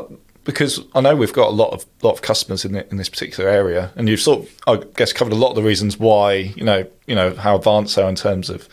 because 0.44 0.82
I 0.96 1.02
know 1.02 1.16
we've 1.16 1.34
got 1.34 1.50
a 1.50 1.52
lot 1.52 1.72
of 1.72 1.86
lot 2.02 2.14
of 2.14 2.22
customers 2.22 2.66
in 2.66 2.74
the, 2.74 2.90
in 2.90 2.98
this 2.98 3.10
particular 3.10 3.50
area, 3.50 3.92
and 3.96 4.10
you've 4.10 4.22
sort 4.22 4.40
of, 4.40 4.56
I 4.68 4.84
guess, 4.96 5.14
covered 5.14 5.34
a 5.34 5.38
lot 5.38 5.50
of 5.50 5.56
the 5.56 5.64
reasons 5.64 6.00
why 6.00 6.34
you 6.34 6.64
know 6.64 6.88
you 7.06 7.16
know 7.16 7.36
how 7.36 7.56
advanced 7.56 7.96
they 7.96 8.02
are 8.02 8.10
in 8.10 8.16
terms 8.16 8.50
of 8.50 8.68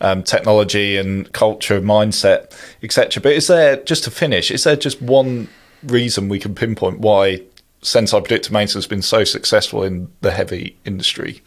um, 0.00 0.22
technology 0.22 0.96
and 0.96 1.30
culture, 1.32 1.80
mindset, 1.80 2.52
etc. 2.82 3.22
But 3.22 3.32
is 3.32 3.46
there 3.46 3.76
just 3.76 4.04
to 4.04 4.10
finish? 4.10 4.50
Is 4.50 4.64
there 4.64 4.76
just 4.76 5.00
one 5.02 5.48
reason 5.82 6.28
we 6.28 6.38
can 6.38 6.54
pinpoint 6.54 7.00
why 7.00 7.42
Senseye 7.82 8.20
Predictive 8.20 8.52
Maintenance 8.52 8.74
has 8.74 8.86
been 8.86 9.02
so 9.02 9.24
successful 9.24 9.82
in 9.82 10.10
the 10.22 10.30
heavy 10.30 10.76
industry? 10.84 11.42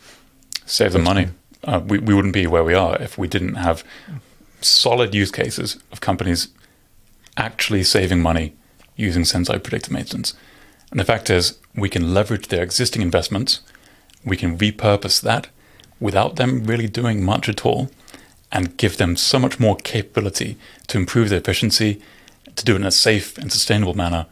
Save 0.66 0.94
the 0.94 1.00
money. 1.00 1.30
Uh, 1.64 1.82
we 1.84 1.98
we 1.98 2.14
wouldn't 2.14 2.34
be 2.34 2.46
where 2.46 2.64
we 2.64 2.74
are 2.74 3.02
if 3.02 3.18
we 3.18 3.28
didn't 3.28 3.56
have 3.56 3.84
solid 4.64 5.14
use 5.14 5.32
cases 5.32 5.78
of 5.92 6.02
companies 6.02 6.50
actually 7.38 7.84
saving 7.84 8.22
money 8.22 8.54
using 8.96 9.24
Senseye 9.24 9.64
predictive 9.64 9.92
maintenance. 9.92 10.34
And 10.92 11.00
the 11.00 11.06
fact 11.06 11.30
is, 11.30 11.58
we 11.76 11.90
can 11.90 12.14
leverage 12.14 12.48
their 12.48 12.64
existing 12.64 13.02
investments, 13.02 13.62
we 14.24 14.38
can 14.38 14.58
repurpose 14.58 15.22
that 15.22 15.48
without 16.00 16.36
them 16.36 16.66
really 16.66 16.88
doing 16.88 17.24
much 17.24 17.50
at 17.50 17.66
all, 17.66 17.90
and 18.52 18.78
give 18.78 18.98
them 18.98 19.16
so 19.16 19.40
much 19.40 19.60
more 19.60 19.76
capability 19.78 20.58
to 20.88 20.98
improve 20.98 21.30
their 21.30 21.40
efficiency, 21.40 22.00
to 22.56 22.64
do 22.64 22.74
it 22.74 22.82
in 22.82 22.86
a 22.86 22.92
safe 22.92 23.38
and 23.38 23.52
sustainable 23.52 23.96
manner, 23.96 24.28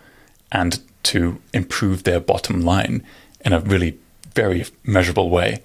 and 0.52 0.82
to 1.04 1.42
improve 1.54 2.04
their 2.04 2.20
bottom 2.20 2.62
line 2.62 3.04
in 3.44 3.54
a 3.54 3.60
really 3.60 3.98
very 4.36 4.66
measurable 4.84 5.30
way. 5.30 5.64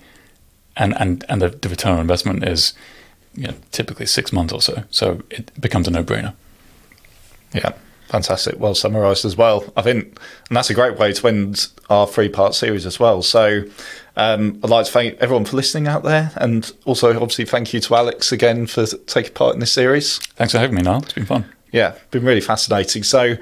And 0.77 0.97
and 0.99 1.25
and 1.29 1.43
the, 1.43 1.51
the 1.51 1.69
return 1.69 1.93
on 1.93 2.01
investment 2.01 2.45
is 2.49 2.73
you 3.37 3.49
know, 3.49 3.55
typically 3.71 4.07
six 4.07 4.33
months 4.33 4.53
or 4.53 4.61
so. 4.61 4.85
So 4.91 5.23
it 5.31 5.53
becomes 5.61 5.87
a 5.87 5.91
no 5.91 6.03
brainer. 6.03 6.35
Yeah. 7.53 7.73
Fantastic. 8.09 8.61
Well 8.61 8.75
summarised 8.75 9.25
as 9.25 9.37
well. 9.37 9.73
I 9.77 9.83
think, 9.83 10.19
and 10.49 10.57
that's 10.57 10.71
a 10.71 10.75
great 10.75 10.97
way 10.97 11.13
to 11.13 11.27
end 11.29 11.69
our 11.91 12.07
three 12.07 12.29
part 12.29 12.55
series 12.55 12.87
as 12.87 13.01
well. 13.01 13.21
So, 13.21 13.65
um, 14.17 14.61
I'd 14.63 14.71
like 14.71 14.87
to 14.87 14.93
thank 14.93 15.19
everyone 15.19 15.45
for 15.45 15.57
listening 15.57 15.89
out 15.89 16.05
there, 16.05 16.31
and 16.37 16.73
also 16.85 17.11
obviously 17.15 17.47
thank 17.47 17.75
you 17.75 17.81
to 17.81 17.95
Alex 17.97 18.31
again 18.31 18.69
for 18.69 18.87
taking 18.87 19.33
part 19.35 19.55
in 19.55 19.61
this 19.61 19.73
series. 19.73 20.19
Thanks 20.37 20.53
for 20.53 20.61
having 20.61 20.77
me, 20.77 20.83
Niall. 20.83 21.03
It's 21.03 21.15
been 21.15 21.27
fun. 21.27 21.45
Yeah, 21.73 21.97
been 22.13 22.25
really 22.25 22.41
fascinating. 22.41 23.03
So, 23.03 23.37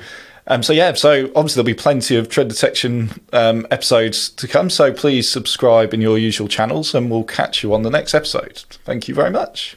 Um, 0.47 0.63
so 0.63 0.73
yeah, 0.73 0.93
so 0.95 1.31
obviously 1.37 1.63
there'll 1.63 1.77
be 1.77 1.83
plenty 1.83 2.17
of 2.17 2.29
trend 2.29 2.51
detection 2.51 3.11
um, 3.33 3.67
episodes 3.71 4.29
to 4.31 4.49
come. 4.49 4.69
So 4.71 4.93
please 4.93 5.29
subscribe 5.29 5.95
in 5.95 6.01
your 6.01 6.19
usual 6.19 6.49
channels, 6.49 6.95
and 6.95 7.11
we'll 7.11 7.25
catch 7.25 7.63
you 7.63 7.75
on 7.75 7.83
the 7.83 7.91
next 7.91 8.15
episode. 8.15 8.65
Thank 8.85 9.09
you 9.09 9.15
very 9.15 9.31
much. 9.31 9.77